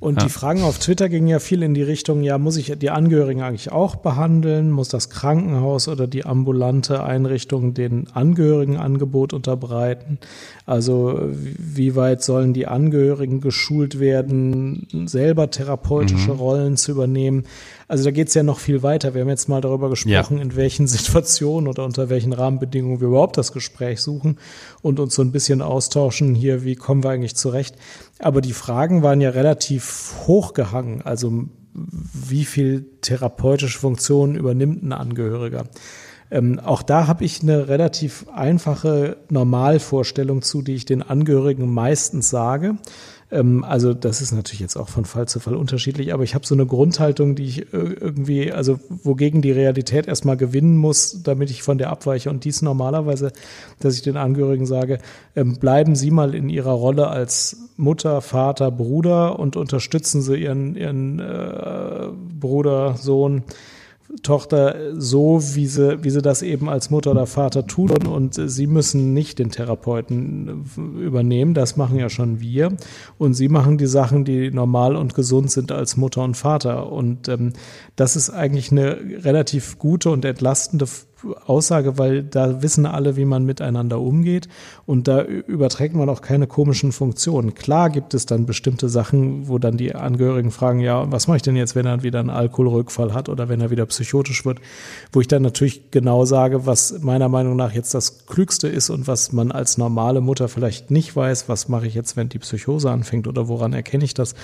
[0.00, 0.24] Und ja.
[0.24, 3.42] die Fragen auf Twitter gingen ja viel in die Richtung, ja, muss ich die Angehörigen
[3.42, 4.70] eigentlich auch behandeln?
[4.70, 10.18] Muss das Krankenhaus oder die ambulante Einrichtung den Angehörigen Angebot unterbreiten?
[10.64, 16.40] Also wie weit sollen die Angehörigen geschult werden, selber therapeutische mhm.
[16.40, 17.44] Rollen zu übernehmen?
[17.90, 19.14] Also da geht es ja noch viel weiter.
[19.14, 20.42] Wir haben jetzt mal darüber gesprochen, ja.
[20.42, 24.38] in welchen Situationen oder unter welchen Rahmenbedingungen wir überhaupt das Gespräch suchen
[24.80, 27.74] und uns so ein bisschen austauschen hier, wie kommen wir eigentlich zurecht.
[28.20, 31.02] Aber die Fragen waren ja relativ hochgehangen.
[31.02, 35.64] Also wie viel therapeutische Funktionen übernimmt ein Angehöriger?
[36.30, 42.30] Ähm, auch da habe ich eine relativ einfache Normalvorstellung zu, die ich den Angehörigen meistens
[42.30, 42.76] sage.
[43.30, 46.46] Ähm, also das ist natürlich jetzt auch von Fall zu Fall unterschiedlich, aber ich habe
[46.46, 51.62] so eine Grundhaltung, die ich irgendwie, also wogegen die Realität erstmal gewinnen muss, damit ich
[51.62, 52.30] von der abweiche.
[52.30, 53.32] Und dies normalerweise,
[53.78, 54.98] dass ich den Angehörigen sage,
[55.36, 60.76] ähm, bleiben Sie mal in Ihrer Rolle als Mutter, Vater, Bruder und unterstützen Sie Ihren,
[60.76, 63.44] Ihren äh, Bruder, Sohn
[64.22, 68.06] Tochter so, wie sie, wie sie das eben als Mutter oder Vater tun.
[68.06, 70.64] Und sie müssen nicht den Therapeuten
[71.00, 72.76] übernehmen, das machen ja schon wir.
[73.18, 76.90] Und sie machen die Sachen, die normal und gesund sind als Mutter und Vater.
[76.90, 77.52] Und ähm,
[77.96, 80.86] das ist eigentlich eine relativ gute und entlastende
[81.46, 84.48] Aussage, weil da wissen alle, wie man miteinander umgeht
[84.86, 87.54] und da überträgt man auch keine komischen Funktionen.
[87.54, 91.42] Klar gibt es dann bestimmte Sachen, wo dann die Angehörigen fragen, ja, was mache ich
[91.42, 94.60] denn jetzt, wenn er wieder einen Alkoholrückfall hat oder wenn er wieder psychotisch wird,
[95.12, 99.06] wo ich dann natürlich genau sage, was meiner Meinung nach jetzt das Klügste ist und
[99.06, 102.90] was man als normale Mutter vielleicht nicht weiß, was mache ich jetzt, wenn die Psychose
[102.90, 104.34] anfängt oder woran erkenne ich das?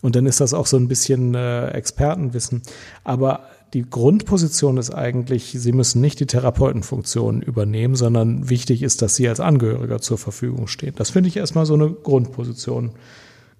[0.00, 2.62] Und dann ist das auch so ein bisschen äh, Expertenwissen.
[3.04, 9.16] Aber die Grundposition ist eigentlich, Sie müssen nicht die Therapeutenfunktion übernehmen, sondern wichtig ist, dass
[9.16, 10.94] Sie als Angehöriger zur Verfügung stehen.
[10.96, 12.90] Das finde ich erstmal so eine Grundposition.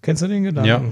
[0.03, 0.69] Kennst du den Gedanken?
[0.69, 0.83] Ja.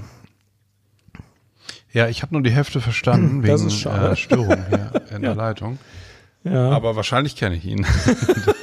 [1.93, 5.33] Ja, ich habe nur die Hälfte verstanden Das wegen äh, Störung hier in Ja.
[5.33, 5.77] der Leitung.
[6.43, 7.85] Ja, Aber wahrscheinlich kenne ich ihn.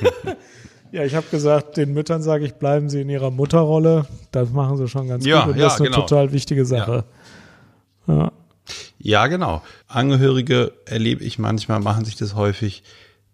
[0.92, 4.06] ja ich habe gesagt, den Müttern sage ich, bleiben Sie in Ihrer Mutterrolle.
[4.32, 5.52] Das machen Sie schon ganz Ja, gut.
[5.54, 6.00] Und ja, das ist eine genau.
[6.02, 7.04] total wichtige Sache.
[8.06, 8.32] Ja.
[8.98, 9.62] Ja, genau.
[9.86, 12.82] Angehörige erlebe ich manchmal, machen sich das häufig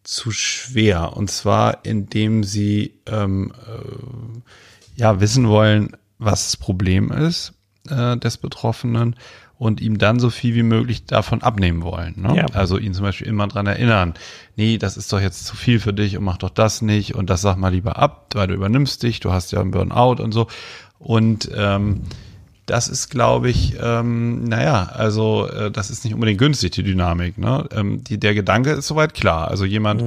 [0.02, 1.16] zu schwer.
[1.16, 7.54] Und zwar, indem sie ähm, äh, ja wissen wollen, was das Problem ist
[7.88, 9.16] äh, des Betroffenen
[9.56, 12.20] und ihm dann so viel wie möglich davon abnehmen wollen.
[12.20, 12.36] Ne?
[12.36, 12.46] Ja.
[12.52, 14.14] Also ihn zum Beispiel immer dran erinnern,
[14.56, 17.30] nee, das ist doch jetzt zu viel für dich und mach doch das nicht und
[17.30, 20.32] das sag mal lieber ab, weil du übernimmst dich, du hast ja einen Burnout und
[20.32, 20.48] so.
[20.98, 22.02] Und ähm,
[22.66, 27.36] das ist, glaube ich, ähm, naja, also äh, das ist nicht unbedingt günstig, die Dynamik.
[27.36, 27.68] Ne?
[27.72, 29.48] Ähm, die, der Gedanke ist soweit klar.
[29.48, 30.02] Also jemand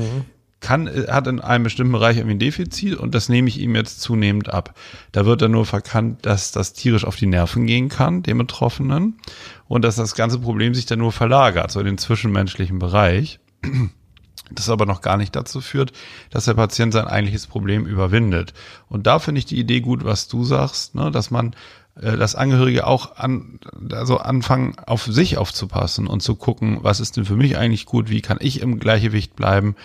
[0.59, 3.75] kann, äh, hat in einem bestimmten Bereich irgendwie ein Defizit und das nehme ich ihm
[3.75, 4.73] jetzt zunehmend ab.
[5.11, 9.19] Da wird dann nur verkannt, dass das tierisch auf die Nerven gehen kann, dem Betroffenen,
[9.67, 13.39] und dass das ganze Problem sich dann nur verlagert, so in den zwischenmenschlichen Bereich.
[14.49, 15.91] Das aber noch gar nicht dazu führt,
[16.29, 18.53] dass der Patient sein eigentliches Problem überwindet.
[18.87, 21.53] Und da finde ich die Idee gut, was du sagst, ne, dass man,
[22.01, 23.59] dass Angehörige auch an,
[23.91, 28.09] also anfangen, auf sich aufzupassen und zu gucken, was ist denn für mich eigentlich gut,
[28.09, 29.75] wie kann ich im Gleichgewicht bleiben,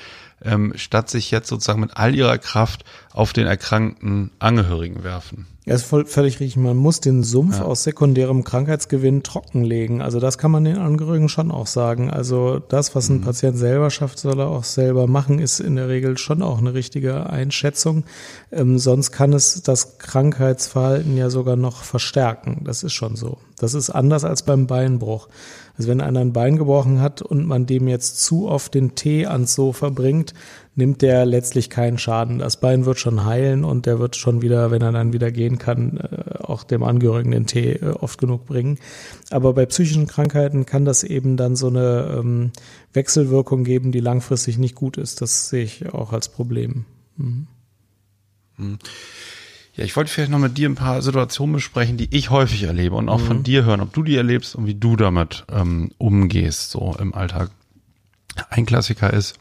[0.45, 5.47] ähm, statt sich jetzt sozusagen mit all ihrer Kraft auf den erkrankten Angehörigen werfen.
[5.65, 6.57] Ja, ist voll, völlig richtig.
[6.57, 7.65] Man muss den Sumpf Ja.
[7.65, 10.03] aus sekundärem Krankheitsgewinn trockenlegen.
[10.03, 12.11] Also das kann man den Angehörigen schon auch sagen.
[12.11, 13.23] Also das, was ein Mhm.
[13.23, 16.75] Patient selber schafft, soll er auch selber machen, ist in der Regel schon auch eine
[16.75, 18.03] richtige Einschätzung.
[18.51, 22.63] Ähm, sonst kann es das Krankheitsverhalten ja sogar noch verstärken.
[22.65, 23.39] Das ist schon so.
[23.59, 25.29] Das ist anders als beim Beinbruch.
[25.79, 29.27] Also wenn einer ein Bein gebrochen hat und man dem jetzt zu oft den Tee
[29.27, 30.35] ans Sofa bringt,
[30.75, 32.39] nimmt der letztlich keinen Schaden.
[32.39, 35.59] Das Bein wird schon heilen und der wird schon wieder, wenn er dann wieder gehen
[35.59, 38.79] kann, äh, auch dem Angehörigen den Tee äh, oft genug bringen.
[39.31, 42.53] Aber bei psychischen Krankheiten kann das eben dann so eine ähm,
[42.93, 45.21] Wechselwirkung geben, die langfristig nicht gut ist.
[45.21, 46.87] Das sehe ich auch als Problem.
[49.75, 52.97] Ja, ich wollte vielleicht noch mit dir ein paar Situationen besprechen, die ich häufig erlebe
[52.97, 56.71] und auch von dir hören, ob du die erlebst und wie du damit ähm, umgehst,
[56.71, 57.51] so im Alltag.
[58.51, 59.39] Ein Klassiker ist,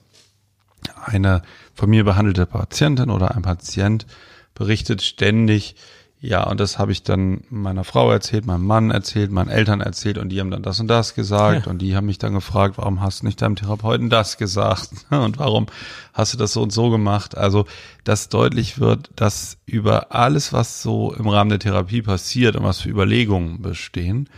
[1.06, 1.42] eine
[1.74, 4.06] von mir behandelte Patientin oder ein Patient
[4.54, 5.76] berichtet ständig,
[6.24, 10.20] ja, und das habe ich dann meiner Frau erzählt, meinem Mann erzählt, meinen Eltern erzählt
[10.20, 11.72] und die haben dann das und das gesagt Ja.
[11.72, 15.40] und die haben mich dann gefragt, warum hast du nicht deinem Therapeuten das gesagt und
[15.40, 15.66] warum
[16.14, 17.36] hast du das so und so gemacht?
[17.36, 17.66] Also,
[18.04, 22.82] dass deutlich wird, dass über alles, was so im Rahmen der Therapie passiert und was
[22.82, 24.30] für Überlegungen bestehen,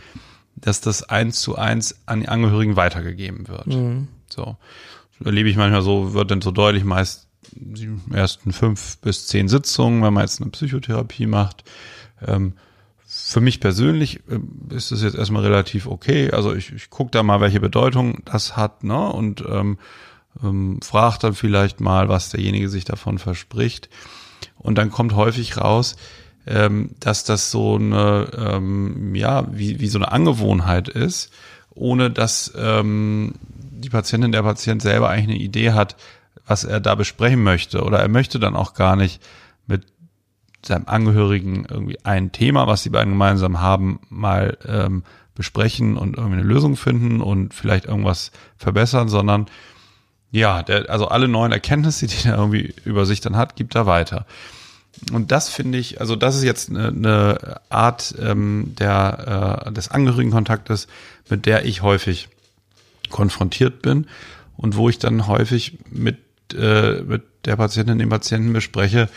[0.56, 3.66] dass das eins zu eins an die Angehörigen weitergegeben wird.
[4.30, 4.56] So.
[5.22, 10.02] Erlebe ich manchmal so, wird dann so deutlich meist die ersten fünf bis zehn Sitzungen,
[10.02, 11.64] wenn man jetzt eine Psychotherapie macht.
[12.26, 12.54] Ähm,
[13.06, 16.30] für mich persönlich ähm, ist es jetzt erstmal relativ okay.
[16.30, 19.12] Also ich, ich gucke da mal, welche Bedeutung das hat, ne?
[19.12, 19.78] Und ähm,
[20.42, 23.88] ähm, frage dann vielleicht mal, was derjenige sich davon verspricht.
[24.58, 25.96] Und dann kommt häufig raus,
[26.46, 31.30] ähm, dass das so eine, ähm, ja, wie, wie so eine Angewohnheit ist,
[31.74, 35.96] ohne dass ähm, die Patientin, der Patient selber eigentlich eine Idee hat,
[36.46, 37.82] was er da besprechen möchte.
[37.82, 39.22] Oder er möchte dann auch gar nicht
[39.66, 39.86] mit
[40.64, 46.38] seinem Angehörigen irgendwie ein Thema, was die beiden gemeinsam haben, mal ähm, besprechen und irgendwie
[46.38, 49.46] eine Lösung finden und vielleicht irgendwas verbessern, sondern
[50.30, 53.86] ja, der, also alle neuen Erkenntnisse, die er irgendwie über sich dann hat, gibt er
[53.86, 54.26] weiter.
[55.12, 59.90] Und das finde ich, also das ist jetzt eine, eine Art ähm, der, äh, des
[59.90, 60.86] Angehörigenkontaktes,
[61.28, 62.28] mit der ich häufig
[63.10, 64.06] konfrontiert bin
[64.56, 66.18] und wo ich dann häufig mit,
[66.54, 69.08] äh, mit der Patientin, dem Patienten bespreche,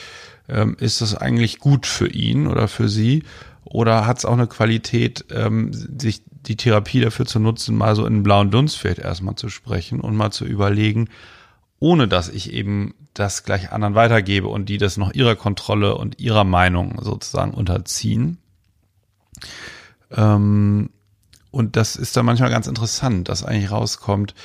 [0.49, 3.23] ähm, ist das eigentlich gut für ihn oder für sie?
[3.63, 8.05] Oder hat es auch eine Qualität, ähm, sich die Therapie dafür zu nutzen, mal so
[8.05, 11.09] in blauen Dunstfeld erstmal zu sprechen und mal zu überlegen,
[11.79, 16.19] ohne dass ich eben das gleich anderen weitergebe und die das noch ihrer Kontrolle und
[16.19, 18.37] ihrer Meinung sozusagen unterziehen.
[20.11, 20.89] Ähm,
[21.51, 24.35] und das ist dann manchmal ganz interessant, dass eigentlich rauskommt,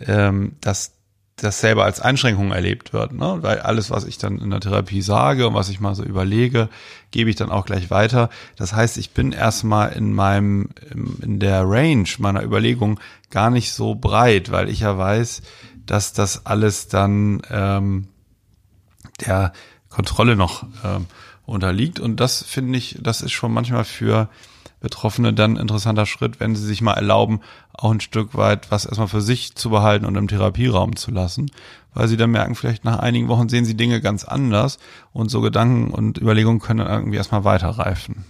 [0.00, 0.92] ähm, dass
[1.36, 3.38] das selber als Einschränkung erlebt wird, ne?
[3.40, 6.68] weil alles, was ich dann in der Therapie sage und was ich mal so überlege,
[7.10, 8.28] gebe ich dann auch gleich weiter.
[8.56, 10.70] Das heißt, ich bin erstmal in meinem,
[11.22, 12.98] in der Range meiner Überlegung
[13.30, 15.42] gar nicht so breit, weil ich ja weiß,
[15.90, 18.08] dass das alles dann ähm,
[19.26, 19.52] der
[19.88, 21.06] Kontrolle noch ähm,
[21.46, 21.98] unterliegt.
[21.98, 24.28] Und das finde ich, das ist schon manchmal für
[24.80, 27.40] Betroffene dann ein interessanter Schritt, wenn sie sich mal erlauben,
[27.72, 31.50] auch ein Stück weit was erstmal für sich zu behalten und im Therapieraum zu lassen,
[31.94, 34.78] weil sie dann merken, vielleicht nach einigen Wochen sehen sie Dinge ganz anders
[35.12, 38.24] und so Gedanken und Überlegungen können dann irgendwie erstmal weiterreifen.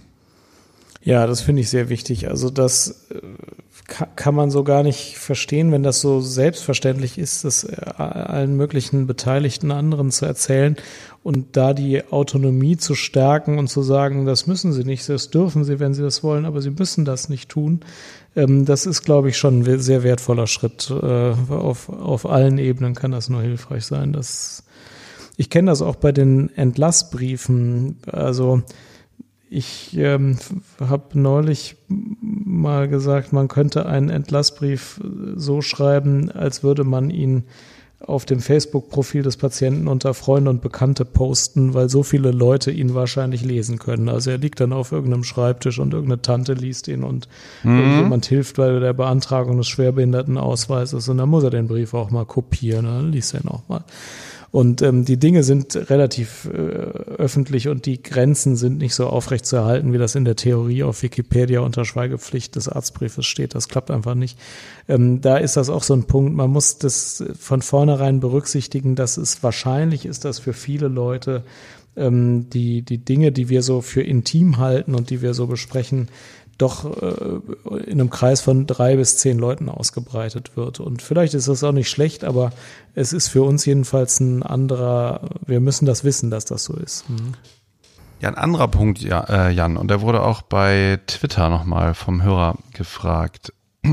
[1.01, 2.29] Ja, das finde ich sehr wichtig.
[2.29, 3.19] Also das äh,
[4.15, 9.07] kann man so gar nicht verstehen, wenn das so selbstverständlich ist, das äh, allen möglichen
[9.07, 10.75] Beteiligten anderen zu erzählen
[11.23, 15.63] und da die Autonomie zu stärken und zu sagen, das müssen sie nicht, das dürfen
[15.63, 17.79] sie, wenn sie das wollen, aber sie müssen das nicht tun.
[18.35, 20.89] Ähm, das ist, glaube ich, schon ein sehr wertvoller Schritt.
[20.91, 24.11] Äh, auf, auf allen Ebenen kann das nur hilfreich sein.
[24.11, 24.63] Das,
[25.37, 27.97] ich kenne das auch bei den Entlassbriefen.
[28.05, 28.63] Also
[29.49, 30.37] ich ähm,
[30.79, 35.01] habe neulich mal gesagt, man könnte einen Entlassbrief
[35.35, 37.45] so schreiben, als würde man ihn
[37.99, 42.93] auf dem Facebook-Profil des Patienten unter Freunde und Bekannte posten, weil so viele Leute ihn
[42.93, 44.07] wahrscheinlich lesen können.
[44.07, 47.27] Also er liegt dann auf irgendeinem Schreibtisch und irgendeine Tante liest ihn und
[47.63, 47.77] mhm.
[47.77, 52.25] irgendjemand hilft bei der Beantragung des Schwerbehindertenausweises und dann muss er den Brief auch mal
[52.25, 53.83] kopieren, dann liest er ihn auch mal.
[54.51, 59.45] Und ähm, die Dinge sind relativ äh, öffentlich und die Grenzen sind nicht so aufrecht
[59.45, 63.53] zu erhalten, wie das in der Theorie auf Wikipedia unter Schweigepflicht des Arztbriefes steht.
[63.53, 64.39] Das klappt einfach nicht.
[64.87, 66.33] Ähm, da ist das auch so ein Punkt.
[66.33, 71.43] Man muss das von vornherein berücksichtigen, dass es wahrscheinlich ist, dass für viele Leute
[71.95, 76.07] ähm, die, die Dinge, die wir so für intim halten und die wir so besprechen,
[76.59, 77.39] doch äh,
[77.85, 80.79] in einem Kreis von drei bis zehn Leuten ausgebreitet wird.
[80.79, 82.51] Und vielleicht ist das auch nicht schlecht, aber
[82.93, 87.09] es ist für uns jedenfalls ein anderer, wir müssen das wissen, dass das so ist.
[87.09, 87.33] Mhm.
[88.19, 92.57] Ja, ein anderer Punkt, äh, Jan, und der wurde auch bei Twitter nochmal vom Hörer
[92.73, 93.53] gefragt.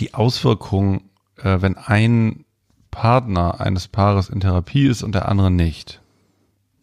[0.00, 2.44] Die Auswirkungen, äh, wenn ein
[2.90, 6.00] Partner eines Paares in Therapie ist und der andere nicht.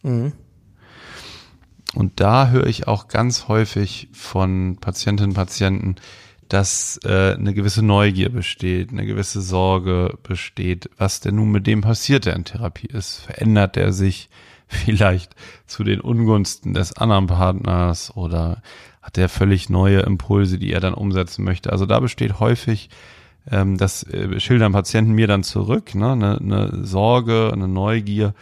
[0.03, 0.33] Mhm.
[1.95, 5.95] Und da höre ich auch ganz häufig von Patientinnen und Patienten,
[6.49, 11.81] dass äh, eine gewisse Neugier besteht, eine gewisse Sorge besteht, was denn nun mit dem
[11.81, 13.17] passiert, der in Therapie ist.
[13.17, 14.29] Verändert der sich
[14.67, 18.61] vielleicht zu den Ungunsten des anderen Partners oder
[19.01, 21.71] hat der völlig neue Impulse, die er dann umsetzen möchte?
[21.71, 22.89] Also da besteht häufig,
[23.49, 26.11] ähm, das äh, schildern Patienten mir dann zurück, ne?
[26.11, 28.33] eine, eine Sorge, eine Neugier,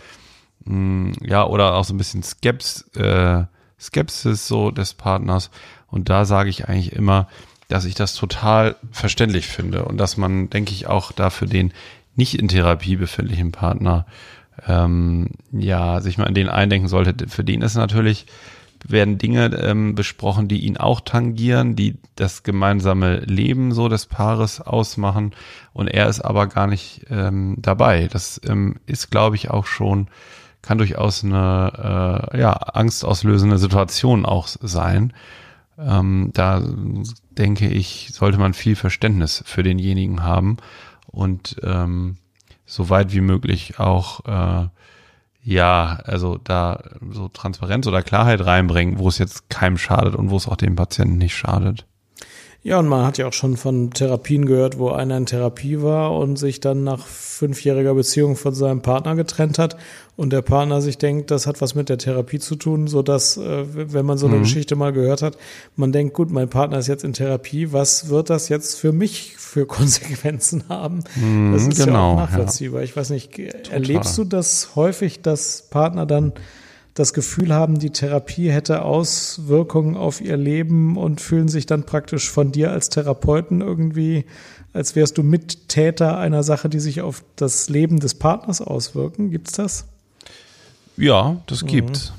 [0.66, 3.44] mh, hm, ja, oder auch so ein bisschen Skeps, äh,
[3.80, 5.50] Skepsis so des Partners.
[5.88, 7.28] Und da sage ich eigentlich immer,
[7.68, 11.74] dass ich das total verständlich finde und dass man, denke ich, auch dafür den
[12.16, 14.06] nicht in Therapie befindlichen Partner
[14.68, 17.28] ähm, ja sich mal in den eindenken sollte.
[17.30, 18.26] Für den ist natürlich
[18.88, 24.60] werden Dinge ähm, besprochen, die ihn auch tangieren, die das gemeinsame Leben so des Paares
[24.60, 25.34] ausmachen
[25.74, 28.08] und er ist aber gar nicht ähm, dabei.
[28.12, 30.08] Das ähm, ist, glaube ich, auch schon
[30.62, 35.14] kann durchaus eine äh, ja, angstauslösende Situation auch sein.
[35.78, 36.62] Ähm, da
[37.32, 40.58] denke ich, sollte man viel Verständnis für denjenigen haben
[41.08, 42.18] und ähm,
[42.66, 44.68] so weit wie möglich auch äh,
[45.44, 50.38] ja, also da so Transparenz oder Klarheit reinbringen, wo es jetzt keinem schadet und wo
[50.38, 51.88] es auch dem Patienten nicht schadet.
[52.64, 56.16] Ja, und man hat ja auch schon von Therapien gehört, wo einer in Therapie war
[56.16, 59.78] und sich dann nach fünfjähriger Beziehung von seinem Partner getrennt hat
[60.16, 63.38] und der Partner sich denkt, das hat was mit der Therapie zu tun, so dass,
[63.38, 64.44] äh, wenn man so eine mhm.
[64.44, 65.40] Geschichte mal gehört hat,
[65.76, 69.38] man denkt, gut, mein Partner ist jetzt in Therapie, was wird das jetzt für mich
[69.38, 71.04] für Konsequenzen haben?
[71.16, 72.82] Mhm, das ist genau, ja auch nachvollziehbar.
[72.82, 72.86] Ja.
[72.86, 73.74] Ich weiß nicht, Total.
[73.74, 76.34] erlebst du das häufig, dass Partner dann
[76.94, 82.30] das Gefühl haben, die Therapie hätte Auswirkungen auf ihr Leben und fühlen sich dann praktisch
[82.30, 84.26] von dir als Therapeuten irgendwie,
[84.74, 89.32] als wärst du Mittäter einer Sache, die sich auf das Leben des Partners auswirken.
[89.32, 89.86] Gibt's das?
[90.98, 91.68] Ja, das mhm.
[91.68, 92.14] gibt's.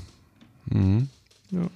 [0.65, 1.09] Mhm.
[1.51, 1.69] Ja.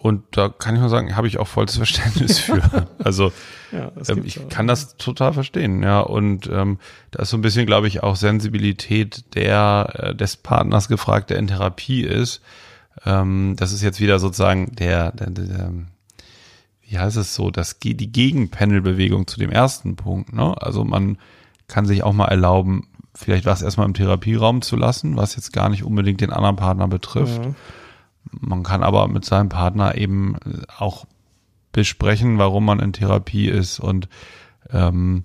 [0.00, 2.88] Und da kann ich nur sagen, habe ich auch volles Verständnis für.
[3.02, 3.32] Also
[3.72, 4.48] ja, ähm, ich auch.
[4.48, 6.00] kann das total verstehen, ja.
[6.00, 6.78] Und ähm,
[7.10, 11.38] da ist so ein bisschen, glaube ich, auch Sensibilität der äh, des Partners gefragt, der
[11.38, 12.42] in Therapie ist.
[13.04, 15.72] Ähm, das ist jetzt wieder sozusagen der, der, der
[16.82, 20.32] wie heißt es so, das die Gegenpendelbewegung zu dem ersten Punkt.
[20.32, 20.54] Ne?
[20.62, 21.18] Also man
[21.66, 25.68] kann sich auch mal erlauben, vielleicht was erstmal im Therapieraum zu lassen, was jetzt gar
[25.68, 27.44] nicht unbedingt den anderen Partner betrifft.
[27.44, 27.56] Mhm
[28.30, 30.36] man kann aber mit seinem Partner eben
[30.76, 31.06] auch
[31.72, 34.08] besprechen, warum man in Therapie ist und
[34.70, 35.24] ähm,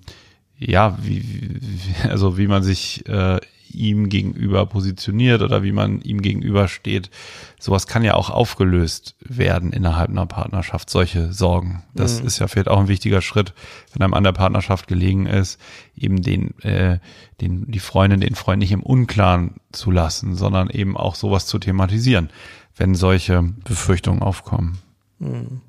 [0.58, 1.60] ja, wie, wie,
[2.08, 3.40] also wie man sich äh,
[3.74, 7.10] ihm gegenüber positioniert oder wie man ihm gegenüber steht.
[7.58, 11.82] Sowas kann ja auch aufgelöst werden innerhalb einer Partnerschaft, solche Sorgen.
[11.92, 12.26] Das mhm.
[12.26, 13.52] ist ja vielleicht auch ein wichtiger Schritt,
[13.92, 15.60] wenn einem an der Partnerschaft gelegen ist,
[15.96, 16.98] eben den, äh,
[17.40, 21.58] den, die Freundin, den Freund nicht im Unklaren zu lassen, sondern eben auch sowas zu
[21.58, 22.30] thematisieren,
[22.76, 24.78] wenn solche Befürchtungen aufkommen.
[25.18, 25.60] Mhm.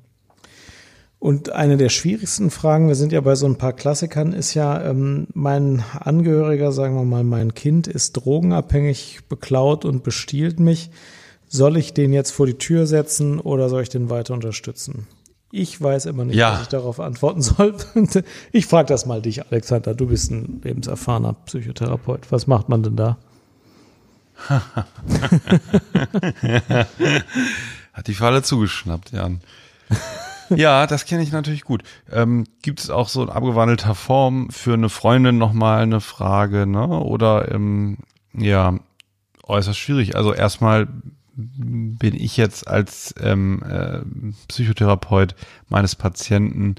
[1.18, 4.82] Und eine der schwierigsten Fragen, wir sind ja bei so ein paar Klassikern, ist ja,
[4.82, 10.90] ähm, mein Angehöriger, sagen wir mal, mein Kind ist drogenabhängig, beklaut und bestiehlt mich.
[11.48, 15.06] Soll ich den jetzt vor die Tür setzen oder soll ich den weiter unterstützen?
[15.50, 16.54] Ich weiß immer nicht, ja.
[16.54, 17.74] was ich darauf antworten soll.
[18.52, 19.94] Ich frage das mal dich, Alexander.
[19.94, 22.30] Du bist ein lebenserfahrener Psychotherapeut.
[22.30, 23.16] Was macht man denn da?
[27.92, 29.40] Hat die Falle zugeschnappt, Jan.
[30.50, 31.82] ja, das kenne ich natürlich gut.
[32.10, 36.86] Ähm, Gibt es auch so in abgewandelter Form für eine Freundin nochmal eine Frage, ne?
[36.86, 37.98] Oder ähm,
[38.34, 38.78] ja,
[39.44, 40.16] äußerst schwierig.
[40.16, 40.88] Also erstmal
[41.36, 44.00] bin ich jetzt als ähm, äh,
[44.48, 45.34] Psychotherapeut
[45.68, 46.76] meines Patienten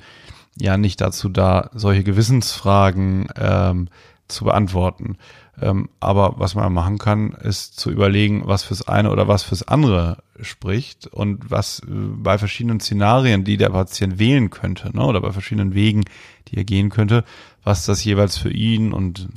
[0.60, 3.90] ja nicht dazu da, solche Gewissensfragen ähm,
[4.28, 5.18] zu beantworten.
[5.60, 9.68] Ähm, aber was man machen kann, ist zu überlegen, was fürs eine oder was fürs
[9.68, 15.20] andere spricht und was äh, bei verschiedenen Szenarien, die der Patient wählen könnte, ne, oder
[15.20, 16.06] bei verschiedenen Wegen,
[16.48, 17.24] die er gehen könnte,
[17.64, 19.30] was das jeweils für ihn und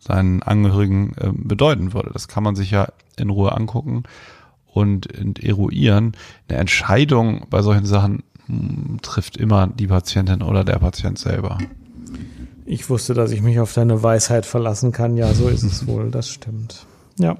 [0.00, 2.10] seinen Angehörigen äh, bedeuten würde.
[2.12, 4.02] Das kann man sich ja in Ruhe angucken
[4.66, 5.06] und,
[5.42, 6.12] eruieren.
[6.48, 11.58] Eine Entscheidung bei solchen Sachen mh, hm, trifft immer die Patientin oder der Patient selber.
[12.66, 15.16] Ich wusste, dass ich mich auf deine Weisheit verlassen kann.
[15.16, 16.10] Ja, so ist es wohl.
[16.10, 16.86] Das stimmt.
[17.18, 17.36] Ja.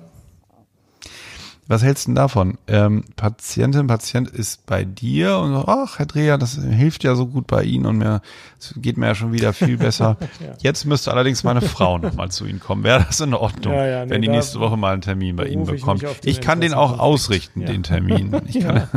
[1.66, 2.58] Was hältst du denn davon?
[2.66, 7.26] Ähm, Patientin, Patient ist bei dir und so, ach, Herr Dreher, das hilft ja so
[7.26, 8.20] gut bei Ihnen und mir,
[8.60, 10.18] es geht mir ja schon wieder viel besser.
[10.40, 10.54] ja.
[10.58, 12.84] Jetzt müsste allerdings meine Frau nochmal zu Ihnen kommen.
[12.84, 15.46] Wäre das in Ordnung, ja, ja, nee, wenn die nächste Woche mal einen Termin bei
[15.46, 16.02] Ihnen bekommt?
[16.02, 18.37] Ich, ich kann den auch ausrichten, den Termin.
[18.46, 18.88] Ich kann,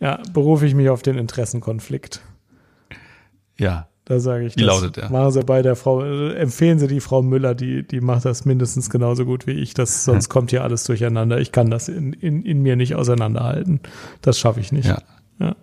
[0.00, 2.20] ja, berufe ich mich auf den Interessenkonflikt.
[3.56, 3.89] Ja.
[4.10, 5.08] Da sage ich, Wie lautet der?
[5.08, 8.90] Machen Sie bei der Frau, empfehlen Sie die Frau Müller, die, die macht das mindestens
[8.90, 9.72] genauso gut wie ich.
[9.72, 11.38] Das, sonst kommt hier alles durcheinander.
[11.38, 13.78] Ich kann das in, in, in mir nicht auseinanderhalten.
[14.20, 14.88] Das schaffe ich nicht.
[14.88, 15.00] Ja.
[15.38, 15.54] ja.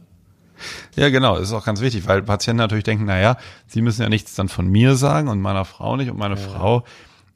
[0.96, 3.36] Ja, genau, das ist auch ganz wichtig, weil Patienten natürlich denken, naja,
[3.68, 6.42] sie müssen ja nichts dann von mir sagen und meiner Frau nicht und meine ja.
[6.42, 6.86] Frau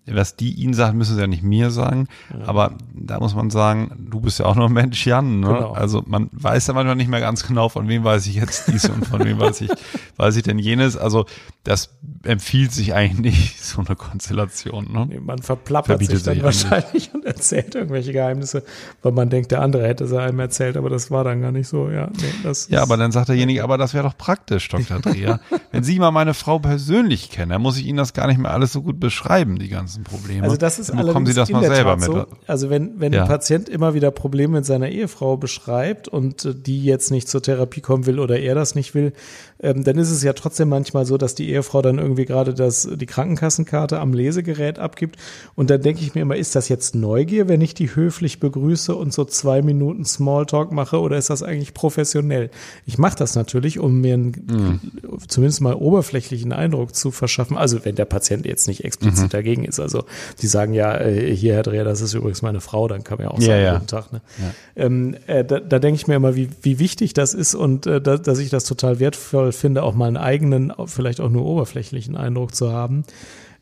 [0.07, 2.07] was die ihnen sagt, müssen sie ja nicht mir sagen.
[2.31, 2.47] Ja.
[2.47, 5.39] Aber da muss man sagen, du bist ja auch noch ein Mensch, Jan.
[5.39, 5.47] Ne?
[5.47, 5.71] Genau.
[5.73, 8.89] Also man weiß ja manchmal nicht mehr ganz genau, von wem weiß ich jetzt dies
[8.89, 9.69] und von wem weiß ich,
[10.17, 10.97] weiß ich denn jenes.
[10.97, 11.25] Also
[11.63, 14.91] das empfiehlt sich eigentlich nicht, so eine Konstellation.
[14.91, 15.05] Ne?
[15.07, 18.63] Nee, man verplappert Verbietet sich dann sich wahrscheinlich und erzählt irgendwelche Geheimnisse,
[19.03, 21.67] weil man denkt, der andere hätte sie einem erzählt, aber das war dann gar nicht
[21.67, 21.89] so.
[21.89, 24.99] Ja, nee, ja aber dann sagt derjenige, aber das wäre doch praktisch, Dr.
[24.99, 25.39] Dreher.
[25.71, 28.51] Wenn Sie mal meine Frau persönlich kennen, dann muss ich Ihnen das gar nicht mehr
[28.51, 30.43] alles so gut beschreiben, die ganzen Probleme.
[30.43, 32.05] Also das ist bekommen Sie das mal selber mit.
[32.05, 32.25] So.
[32.47, 33.23] Also wenn, wenn ja.
[33.23, 37.41] ein Patient immer wieder Probleme mit seiner Ehefrau beschreibt und äh, die jetzt nicht zur
[37.41, 39.13] Therapie kommen will oder er das nicht will,
[39.61, 42.87] ähm, dann ist es ja trotzdem manchmal so, dass die Ehefrau dann irgendwie gerade das,
[42.91, 45.17] die Krankenkassenkarte am Lesegerät abgibt.
[45.55, 48.95] Und dann denke ich mir immer, ist das jetzt Neugier, wenn ich die höflich begrüße
[48.95, 52.49] und so zwei Minuten Smalltalk mache oder ist das eigentlich professionell?
[52.85, 54.79] Ich mache das natürlich, um mir einen, mhm.
[55.27, 57.57] zumindest mal oberflächlichen Eindruck zu verschaffen.
[57.57, 59.29] Also wenn der Patient jetzt nicht explizit mhm.
[59.29, 59.79] dagegen ist.
[59.81, 60.03] Also
[60.41, 63.27] die sagen ja, äh, hier Herr Dreher, das ist übrigens meine Frau, dann kann man
[63.27, 63.73] ja auch sagen, ja, ja.
[63.73, 64.13] guten Tag.
[64.13, 64.21] Ne?
[64.39, 64.83] Ja.
[64.85, 68.01] Ähm, äh, da, da denke ich mir immer, wie, wie wichtig das ist und äh,
[68.01, 72.15] da, dass ich das total wertvoll finde, auch mal einen eigenen, vielleicht auch nur oberflächlichen
[72.15, 73.03] Eindruck zu haben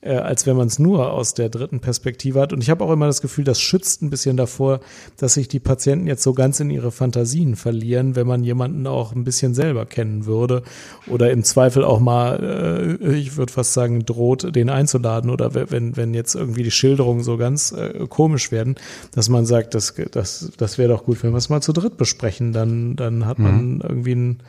[0.01, 2.53] äh, als wenn man es nur aus der dritten Perspektive hat.
[2.53, 4.79] Und ich habe auch immer das Gefühl, das schützt ein bisschen davor,
[5.17, 9.13] dass sich die Patienten jetzt so ganz in ihre Fantasien verlieren, wenn man jemanden auch
[9.13, 10.63] ein bisschen selber kennen würde
[11.07, 15.97] oder im Zweifel auch mal, äh, ich würde fast sagen, droht, den einzuladen oder wenn,
[15.97, 18.75] wenn jetzt irgendwie die Schilderungen so ganz äh, komisch werden,
[19.13, 21.97] dass man sagt, das, das, das wäre doch gut, wenn wir es mal zu dritt
[21.97, 23.81] besprechen, dann, dann hat man mhm.
[23.81, 24.39] irgendwie ein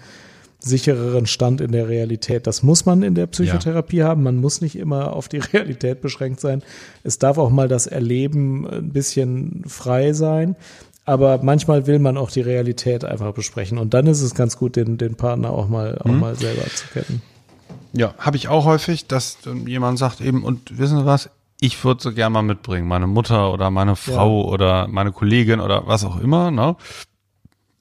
[0.60, 2.46] sichereren Stand in der Realität.
[2.46, 4.08] Das muss man in der Psychotherapie ja.
[4.08, 4.22] haben.
[4.22, 6.62] Man muss nicht immer auf die Realität beschränkt sein.
[7.02, 10.56] Es darf auch mal das Erleben ein bisschen frei sein.
[11.06, 13.78] Aber manchmal will man auch die Realität einfach besprechen.
[13.78, 16.20] Und dann ist es ganz gut, den, den Partner auch mal, auch mhm.
[16.20, 17.22] mal selber zu kennen.
[17.92, 22.02] Ja, habe ich auch häufig, dass jemand sagt eben, und wissen Sie was, ich würde
[22.02, 24.48] so gerne mal mitbringen, meine Mutter oder meine Frau ja.
[24.48, 26.76] oder meine Kollegin oder was auch immer, ne?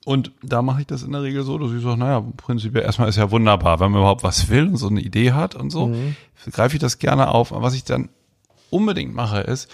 [0.10, 3.10] Und da mache ich das in der Regel so, dass ich sage, naja, prinzipiell erstmal
[3.10, 5.90] ist ja wunderbar, wenn man überhaupt was will und so eine Idee hat und so,
[5.90, 6.16] mhm.
[6.52, 7.54] greife ich das gerne auf.
[7.54, 8.10] Aber was ich dann
[8.72, 9.70] unbedingt mache, ist,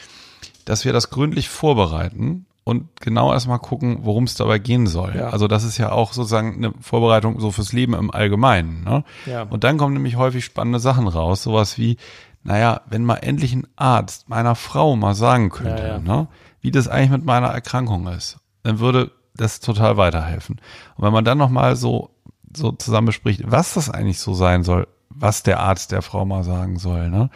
[0.66, 5.16] dass wir das gründlich vorbereiten und genau erstmal gucken, worum es dabei gehen soll.
[5.16, 5.30] Ja.
[5.30, 8.84] Also das ist ja auch sozusagen eine Vorbereitung so fürs Leben im Allgemeinen.
[8.84, 9.06] Ne?
[9.26, 9.44] Ja.
[9.44, 11.96] Und dann kommen nämlich häufig spannende Sachen raus, sowas wie,
[12.44, 16.00] naja, wenn mal endlich ein Arzt meiner Frau mal sagen könnte, Ja.
[16.00, 16.28] Ne,
[16.60, 20.58] wie das eigentlich mit meiner Erkrankung ist, dann würde das total weiterhelfen.
[20.96, 22.10] Und wenn man dann nochmal so,
[22.56, 26.44] so zusammen bespricht, was das eigentlich so sein soll, was der Arzt der Frau mal
[26.44, 27.30] sagen soll, ne,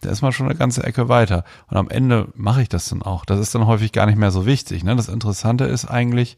[0.00, 1.44] da ist man schon eine ganze Ecke weiter.
[1.68, 3.24] Und am Ende mache ich das dann auch.
[3.24, 4.84] Das ist dann häufig gar nicht mehr so wichtig.
[4.84, 4.94] Ne?
[4.94, 6.36] Das Interessante ist eigentlich,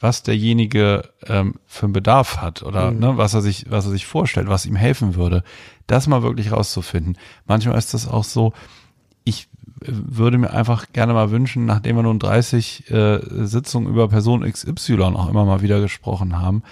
[0.00, 2.98] was derjenige ähm, für einen Bedarf hat oder Mhm.
[2.98, 5.42] ne, was er sich, was er sich vorstellt, was ihm helfen würde,
[5.86, 7.18] das mal wirklich rauszufinden.
[7.46, 8.52] Manchmal ist das auch so,
[9.24, 9.48] ich
[9.80, 15.02] würde mir einfach gerne mal wünschen, nachdem wir nun 30 äh, Sitzungen über Person XY
[15.02, 16.62] auch immer mal wieder gesprochen haben,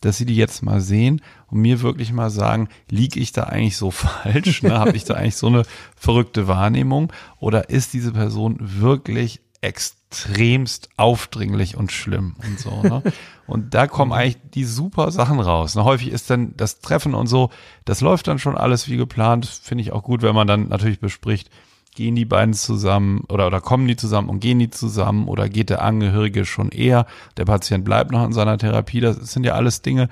[0.00, 3.76] dass sie die jetzt mal sehen und mir wirklich mal sagen, liege ich da eigentlich
[3.76, 4.62] so falsch?
[4.62, 4.78] Ne?
[4.78, 5.62] Habe ich da eigentlich so eine
[5.96, 7.12] verrückte Wahrnehmung?
[7.38, 12.82] Oder ist diese Person wirklich extremst aufdringlich und schlimm und so.
[12.82, 13.02] Ne?
[13.46, 15.74] Und da kommen eigentlich die super Sachen raus.
[15.74, 15.84] Ne?
[15.84, 17.50] Häufig ist dann das Treffen und so,
[17.84, 19.46] das läuft dann schon alles wie geplant.
[19.46, 21.50] Finde ich auch gut, wenn man dann natürlich bespricht,
[21.96, 25.70] gehen die beiden zusammen oder, oder kommen die zusammen und gehen die zusammen oder geht
[25.70, 29.00] der Angehörige schon eher, der Patient bleibt noch in seiner Therapie.
[29.00, 30.08] Das sind ja alles Dinge,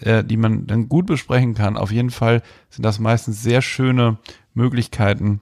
[0.00, 1.76] äh, die man dann gut besprechen kann.
[1.76, 4.16] Auf jeden Fall sind das meistens sehr schöne
[4.54, 5.40] Möglichkeiten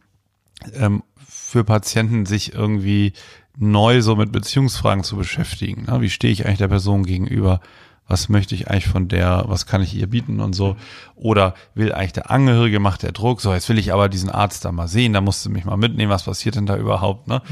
[0.75, 3.13] ähm, für Patienten, sich irgendwie
[3.59, 5.85] neu so mit Beziehungsfragen zu beschäftigen.
[5.85, 6.01] Ne?
[6.01, 7.61] Wie stehe ich eigentlich der Person gegenüber?
[8.09, 9.45] Was möchte ich eigentlich von der?
[9.49, 10.77] Was kann ich ihr bieten und so?
[11.17, 13.41] Oder will eigentlich der Angehörige, macht der Druck?
[13.41, 15.77] So, jetzt will ich aber diesen Arzt da mal sehen, da musst du mich mal
[15.77, 17.27] mitnehmen, was passiert denn da überhaupt?
[17.27, 17.43] Ne?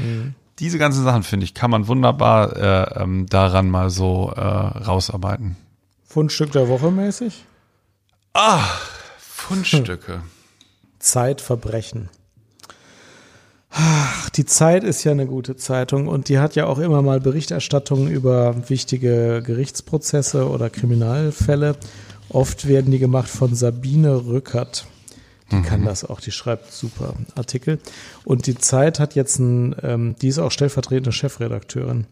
[0.59, 5.57] Diese ganzen Sachen, finde ich, kann man wunderbar äh, ähm, daran mal so äh, rausarbeiten.
[6.05, 7.43] Fundstück der Woche mäßig?
[9.17, 10.21] Fundstücke.
[10.99, 12.09] Zeitverbrechen.
[13.77, 17.19] Ach, die Zeit ist ja eine gute Zeitung und die hat ja auch immer mal
[17.19, 21.75] Berichterstattungen über wichtige Gerichtsprozesse oder Kriminalfälle.
[22.29, 24.87] Oft werden die gemacht von Sabine Rückert.
[25.51, 27.79] Die kann das auch, die schreibt super Artikel.
[28.23, 32.07] Und die Zeit hat jetzt ein, ähm, die ist auch stellvertretende Chefredakteurin.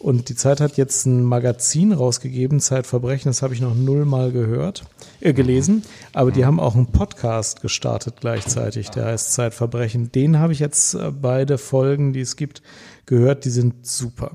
[0.00, 4.84] Und die Zeit hat jetzt ein Magazin rausgegeben, Zeitverbrechen, das habe ich noch nullmal gehört,
[5.20, 5.82] äh, gelesen.
[6.14, 10.10] Aber die haben auch einen Podcast gestartet gleichzeitig, der heißt Zeitverbrechen.
[10.10, 12.62] Den habe ich jetzt äh, beide Folgen, die es gibt,
[13.04, 14.32] gehört, die sind super.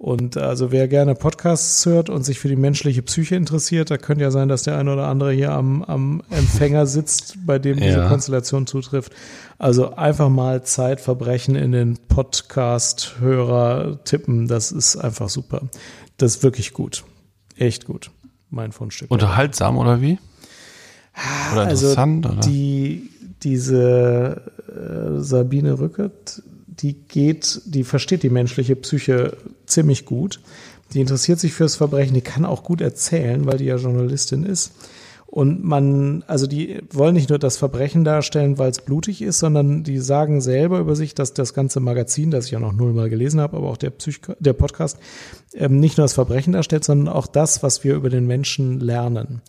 [0.00, 4.24] Und also wer gerne Podcasts hört und sich für die menschliche Psyche interessiert, da könnte
[4.24, 7.98] ja sein, dass der eine oder andere hier am, am Empfänger sitzt, bei dem diese
[7.98, 8.08] Ja.
[8.08, 9.12] Konstellation zutrifft.
[9.58, 15.68] Also einfach mal Zeitverbrechen in den Podcast-Hörer tippen, das ist einfach super.
[16.16, 17.04] Das ist wirklich gut.
[17.58, 18.10] Echt gut.
[18.48, 19.10] Mein Fundstück.
[19.10, 20.18] Unterhaltsam oder wie?
[21.52, 22.24] Oder also interessant?
[22.24, 22.40] oder?
[22.40, 23.10] die
[23.42, 29.36] diese äh, Sabine Rückert, die geht, die versteht die menschliche Psyche
[29.70, 30.40] ziemlich gut.
[30.92, 34.72] Die interessiert sich fürs Verbrechen, die kann auch gut erzählen, weil die ja Journalistin ist.
[35.30, 39.84] Und man, also die wollen nicht nur das Verbrechen darstellen, weil es blutig ist, sondern
[39.84, 43.40] die sagen selber über sich, dass das ganze Magazin, das ich ja noch nullmal gelesen
[43.40, 44.98] habe, aber auch der, Psych der Podcast,
[45.54, 49.40] ähm, nicht nur das Verbrechen darstellt, sondern auch das, was wir über den Menschen lernen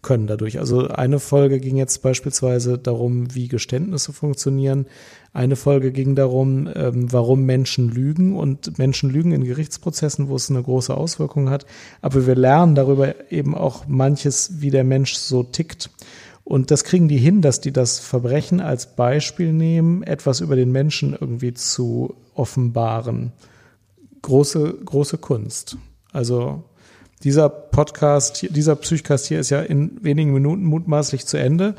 [0.00, 0.58] können dadurch.
[0.58, 4.86] Also eine Folge ging jetzt beispielsweise darum, wie Geständnisse funktionieren.
[5.36, 10.48] Eine Folge ging darum, ähm, warum Menschen lügen und Menschen lügen in Gerichtsprozessen, wo es
[10.48, 11.66] eine große Auswirkung hat.
[12.00, 15.90] Aber wir lernen darüber eben auch manches, wie der Mensch so tickt.
[16.42, 20.72] Und das kriegen die hin, dass die das Verbrechen als Beispiel nehmen, etwas über den
[20.72, 23.32] Menschen irgendwie zu offenbaren.
[24.22, 25.76] Große, große Kunst.
[26.12, 26.64] Also
[27.24, 31.74] dieser Podcast, dieser Psychcast hier ist ja in wenigen Minuten mutmaßlich zu Ende.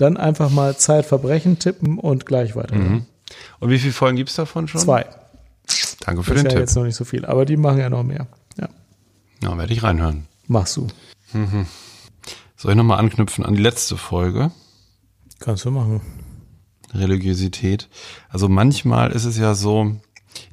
[0.00, 2.74] Dann einfach mal Zeitverbrechen tippen und gleich weiter.
[2.74, 4.80] Und wie viele Folgen gibt's davon schon?
[4.80, 5.06] Zwei.
[6.00, 6.58] Danke für Das ist den ja Tipp.
[6.60, 8.26] jetzt noch nicht so viel, aber die machen ja noch mehr.
[8.58, 8.68] Ja,
[9.42, 10.26] Ja, werde ich reinhören.
[10.46, 10.86] machst du.
[12.56, 14.50] Soll ich nochmal anknüpfen an die letzte Folge?
[15.38, 16.00] Kannst du machen.
[16.94, 17.88] Religiosität.
[18.28, 19.96] Also manchmal ist es ja so,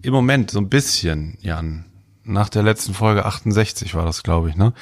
[0.02, 1.86] im Moment so ein bisschen, Jan,
[2.24, 4.74] nach der letzten Folge 68 war das, glaube ich, ne?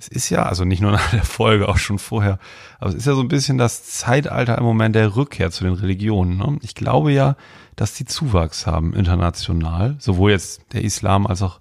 [0.00, 2.38] Es ist ja, also nicht nur nach der Folge, auch schon vorher,
[2.78, 5.74] aber es ist ja so ein bisschen das Zeitalter im Moment der Rückkehr zu den
[5.74, 6.38] Religionen.
[6.38, 6.58] Ne?
[6.62, 7.36] Ich glaube ja,
[7.76, 11.60] dass die Zuwachs haben international, sowohl jetzt der Islam als auch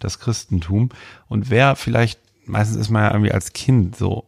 [0.00, 0.90] das Christentum.
[1.28, 4.25] Und wer vielleicht, meistens ist man ja irgendwie als Kind so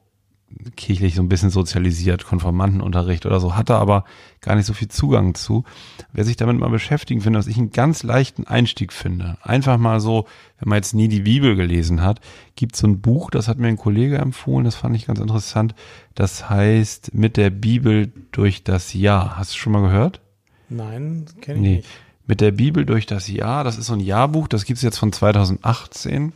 [0.76, 4.04] kirchlich so ein bisschen sozialisiert, Konformantenunterricht oder so, hatte aber
[4.40, 5.64] gar nicht so viel Zugang zu.
[6.12, 9.36] Wer sich damit mal beschäftigen finde, was ich einen ganz leichten Einstieg finde.
[9.42, 10.26] Einfach mal so,
[10.58, 12.20] wenn man jetzt nie die Bibel gelesen hat,
[12.56, 15.74] gibt so ein Buch, das hat mir ein Kollege empfohlen, das fand ich ganz interessant.
[16.14, 19.36] Das heißt Mit der Bibel durch das Jahr.
[19.36, 20.20] Hast du schon mal gehört?
[20.68, 21.76] Nein, kenne ich Nee.
[21.76, 21.88] nicht.
[22.26, 23.64] mit der Bibel durch das Jahr.
[23.64, 26.32] Das ist so ein Jahrbuch, das gibt's jetzt von 2018.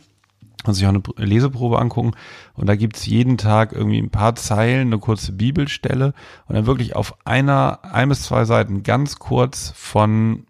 [0.65, 2.11] Und sich auch eine Leseprobe angucken.
[2.53, 6.13] Und da gibt's jeden Tag irgendwie ein paar Zeilen, eine kurze Bibelstelle
[6.47, 10.45] und dann wirklich auf einer, ein bis zwei Seiten ganz kurz von,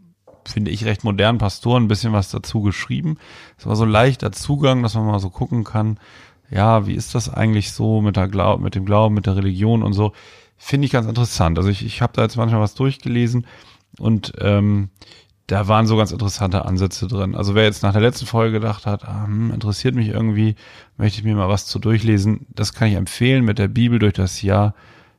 [0.46, 3.18] finde ich, recht modernen Pastoren ein bisschen was dazu geschrieben.
[3.58, 6.00] Es war so ein leichter Zugang, dass man mal so gucken kann,
[6.54, 9.82] ja, wie ist das eigentlich so mit, der Glaub, mit dem Glauben, mit der Religion
[9.82, 10.14] und so.
[10.58, 11.58] Finde ich ganz interessant.
[11.58, 13.48] Also ich, ich habe da jetzt manchmal was durchgelesen
[14.00, 14.90] und ähm,
[15.48, 17.36] da waren so ganz interessante Ansätze drin.
[17.36, 20.56] Also wer jetzt nach der letzten Folge gedacht hat, ah, hm, interessiert mich irgendwie,
[20.98, 24.14] möchte ich mir mal was zu durchlesen, das kann ich empfehlen mit der Bibel durch
[24.14, 24.74] das Jahr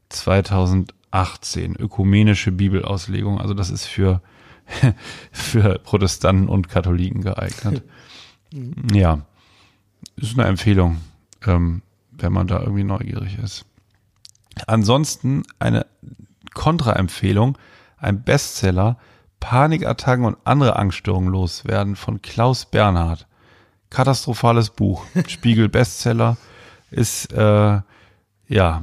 [0.08, 3.40] 2018, ökumenische Bibelauslegung.
[3.40, 4.22] Also das ist für,
[5.32, 7.82] für Protestanten und Katholiken geeignet.
[8.94, 9.26] ja,
[10.16, 10.98] ist eine Empfehlung,
[11.46, 13.66] ähm, wenn man da irgendwie neugierig ist.
[14.66, 15.86] Ansonsten eine
[16.54, 17.58] Kontraempfehlung,
[17.98, 18.96] ein Bestseller,
[19.44, 23.26] Panikattacken und andere Angststörungen loswerden von Klaus Bernhard.
[23.90, 25.04] Katastrophales Buch.
[25.28, 26.38] Spiegel Bestseller
[26.90, 27.80] ist äh,
[28.48, 28.82] ja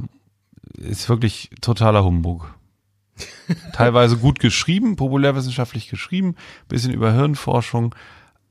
[0.78, 2.54] ist wirklich totaler Humbug.
[3.74, 6.36] Teilweise gut geschrieben, populärwissenschaftlich geschrieben,
[6.68, 7.96] bisschen über Hirnforschung,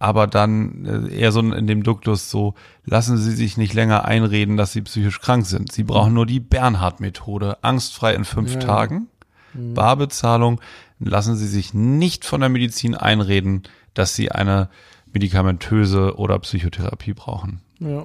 [0.01, 2.55] aber dann äh, eher so in dem Duktus so,
[2.85, 5.71] lassen Sie sich nicht länger einreden, dass Sie psychisch krank sind.
[5.71, 8.61] Sie brauchen nur die Bernhard-Methode, angstfrei in fünf ja.
[8.61, 9.07] Tagen,
[9.55, 9.75] mhm.
[9.75, 10.61] Barbezahlung,
[11.01, 13.63] lassen Sie sich nicht von der Medizin einreden,
[13.95, 14.69] dass Sie eine
[15.13, 17.61] medikamentöse oder Psychotherapie brauchen.
[17.81, 18.05] Ja.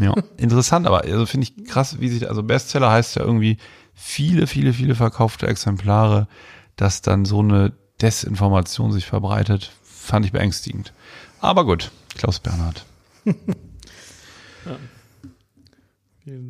[0.00, 3.58] ja, interessant, aber also finde ich krass, wie sich, also Bestseller heißt ja irgendwie
[3.94, 6.26] viele, viele, viele verkaufte Exemplare,
[6.74, 10.92] dass dann so eine Desinformation sich verbreitet, fand ich beängstigend.
[11.40, 12.84] Aber gut, Klaus Bernhard.
[13.24, 13.34] ja.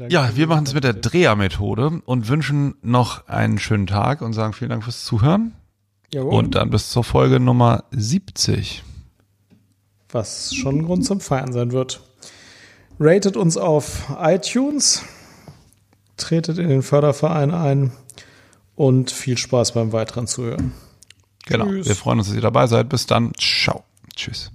[0.08, 4.54] Ja, wir machen es mit der Dreher-Methode und wünschen noch einen schönen Tag und sagen
[4.54, 5.52] vielen Dank fürs Zuhören.
[6.12, 6.32] Jawohl.
[6.32, 8.82] Und dann bis zur Folge Nummer 70.
[10.10, 12.00] Was schon ein Grund zum Feiern sein wird.
[12.98, 15.02] Ratet uns auf iTunes,
[16.16, 17.92] tretet in den Förderverein ein
[18.76, 20.72] und viel Spaß beim weiteren Zuhören.
[21.44, 21.66] Genau.
[21.66, 21.88] Tschüss.
[21.88, 22.88] Wir freuen uns, dass ihr dabei seid.
[22.88, 23.32] Bis dann.
[23.38, 23.84] Ciao.
[24.14, 24.50] Tschüss.